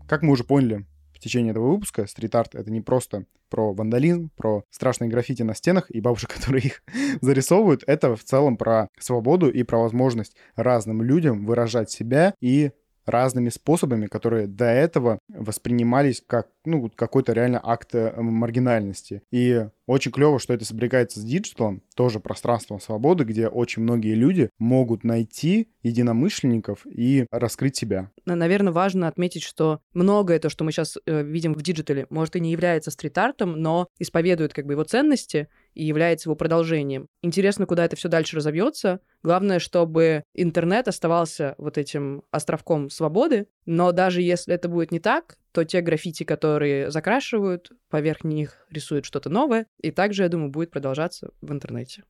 Как 0.09 0.23
мы 0.23 0.33
уже 0.33 0.45
поняли 0.45 0.87
в 1.13 1.19
течение 1.19 1.51
этого 1.51 1.73
выпуска, 1.73 2.07
стрит-арт— 2.07 2.55
это 2.55 2.71
не 2.71 2.81
просто 2.81 3.27
про 3.51 3.75
вандализм, 3.75 4.31
про 4.37 4.65
страшные 4.71 5.11
граффити 5.11 5.43
на 5.43 5.55
стенах 5.55 5.91
и 5.91 6.01
бабушек, 6.01 6.33
которые 6.35 6.65
их 6.65 6.83
зарисовывают. 7.21 7.85
Это 7.87 8.17
в 8.17 8.25
целом 8.25 8.57
про 8.57 8.89
свободу 8.99 9.51
и 9.51 9.63
про 9.65 9.79
возможность 9.79 10.37
разным 10.57 11.03
людям 11.03 11.45
выражать 11.45 11.91
себя 11.91 12.35
и 12.41 12.71
разными 13.09 13.49
способами, 13.49 14.07
которые 14.07 14.47
до 14.47 14.67
этого 14.67 15.19
воспринимались 15.29 16.23
как 16.27 16.49
ну, 16.65 16.91
какой-то 16.95 17.33
реально 17.33 17.61
акт 17.63 17.95
э, 17.95 18.13
маргинальности. 18.21 19.23
И 19.31 19.67
очень 19.87 20.13
клево, 20.13 20.39
что 20.39 20.53
это 20.53 20.65
сопрягается 20.65 21.21
с 21.21 21.25
диджиталом, 21.25 21.83
тоже 21.95 22.21
пространством 22.21 22.79
свободы, 22.79 23.25
где 23.25 23.49
очень 23.49 23.83
многие 23.83 24.15
люди 24.15 24.51
могут 24.59 25.03
найти 25.03 25.69
единомышленников 25.83 26.87
и 26.87 27.27
раскрыть 27.31 27.77
себя. 27.77 28.11
Наверное, 28.27 28.73
важно 28.73 29.09
отметить, 29.09 29.43
что 29.43 29.81
многое 29.95 30.39
то, 30.39 30.51
что 30.51 30.65
мы 30.65 30.73
сейчас 30.73 30.99
э, 31.07 31.23
видим 31.23 31.55
в 31.55 31.63
диджитале, 31.63 32.07
может 32.11 32.37
и 32.37 32.41
не 32.41 32.53
является 32.53 32.91
стрит-артом, 32.91 33.61
но 33.61 33.89
исповедует 33.99 34.53
как 34.53 34.67
бы 34.67 34.75
его 34.75 34.85
ценности 34.85 35.49
и 35.75 35.85
является 35.85 36.29
его 36.29 36.37
продолжением. 36.37 37.09
Интересно, 37.23 37.67
куда 37.67 37.85
это 37.85 37.97
все 37.97 38.09
дальше 38.09 38.37
разовьется. 38.37 39.01
Главное, 39.23 39.59
чтобы 39.59 40.25
интернет 40.35 40.89
оставался 40.89 41.55
вот 41.59 41.79
этим 41.79 42.23
островком 42.31 42.91
свободы, 42.91 43.47
но 43.67 43.93
даже 43.93 44.23
если 44.23 44.55
это 44.55 44.69
будет 44.69 44.91
не 44.91 45.01
так, 45.01 45.39
то 45.53 45.65
те 45.65 45.81
граффити, 45.81 46.25
которые 46.25 46.91
закрашивают, 46.91 47.71
поверх 47.91 48.25
них 48.25 48.67
рисуют 48.71 49.05
что-то 49.05 49.31
новое, 49.31 49.67
и 49.81 49.91
также, 49.91 50.23
я 50.25 50.29
думаю, 50.29 50.51
будет 50.51 50.71
продолжаться 50.71 51.31
в 51.41 51.53
интернете. 51.53 52.05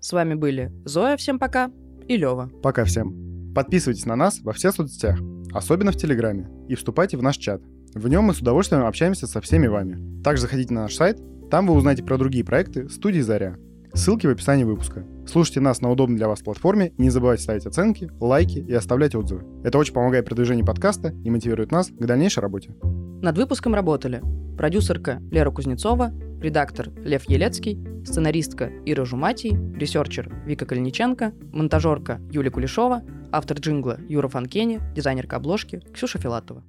С 0.00 0.12
вами 0.12 0.34
были 0.34 0.72
Зоя, 0.84 1.16
всем 1.16 1.38
пока, 1.38 1.70
и 2.08 2.16
Лева. 2.16 2.50
Пока 2.62 2.84
всем. 2.84 3.52
Подписывайтесь 3.54 4.06
на 4.06 4.16
нас 4.16 4.40
во 4.40 4.52
всех 4.52 4.74
соцсетях, 4.74 5.18
особенно 5.52 5.92
в 5.92 5.96
Телеграме, 5.96 6.48
и 6.68 6.74
вступайте 6.74 7.16
в 7.16 7.22
наш 7.22 7.36
чат. 7.36 7.60
В 7.94 8.08
нем 8.08 8.24
мы 8.24 8.34
с 8.34 8.40
удовольствием 8.40 8.84
общаемся 8.84 9.26
со 9.26 9.40
всеми 9.40 9.66
вами. 9.66 10.22
Также 10.22 10.42
заходите 10.42 10.72
на 10.72 10.82
наш 10.82 10.94
сайт, 10.94 11.18
там 11.50 11.66
вы 11.66 11.74
узнаете 11.74 12.04
про 12.04 12.16
другие 12.16 12.44
проекты 12.44 12.88
студии 12.88 13.20
«Заря». 13.20 13.56
Ссылки 13.92 14.24
в 14.24 14.30
описании 14.30 14.62
выпуска. 14.62 15.04
Слушайте 15.26 15.58
нас 15.58 15.80
на 15.80 15.90
удобной 15.90 16.16
для 16.16 16.28
вас 16.28 16.40
платформе, 16.42 16.92
не 16.96 17.10
забывайте 17.10 17.42
ставить 17.42 17.66
оценки, 17.66 18.08
лайки 18.20 18.58
и 18.58 18.72
оставлять 18.72 19.16
отзывы. 19.16 19.42
Это 19.64 19.76
очень 19.78 19.92
помогает 19.92 20.26
продвижению 20.26 20.64
подкаста 20.64 21.12
и 21.24 21.30
мотивирует 21.30 21.72
нас 21.72 21.88
к 21.88 22.06
дальнейшей 22.06 22.40
работе. 22.40 22.72
Над 23.20 23.36
выпуском 23.36 23.74
работали 23.74 24.22
продюсерка 24.56 25.20
Лера 25.32 25.50
Кузнецова, 25.50 26.12
редактор 26.40 26.90
Лев 27.04 27.28
Елецкий, 27.28 27.84
сценаристка 28.04 28.70
Ира 28.86 29.04
Жуматий, 29.04 29.56
ресерчер 29.76 30.32
Вика 30.46 30.66
Калиниченко, 30.66 31.32
монтажерка 31.52 32.20
Юлия 32.30 32.50
Кулешова, 32.50 33.02
автор 33.32 33.58
джингла 33.58 33.98
Юра 34.08 34.28
Фанкени, 34.28 34.80
дизайнерка 34.94 35.36
обложки 35.36 35.82
Ксюша 35.92 36.18
Филатова. 36.18 36.62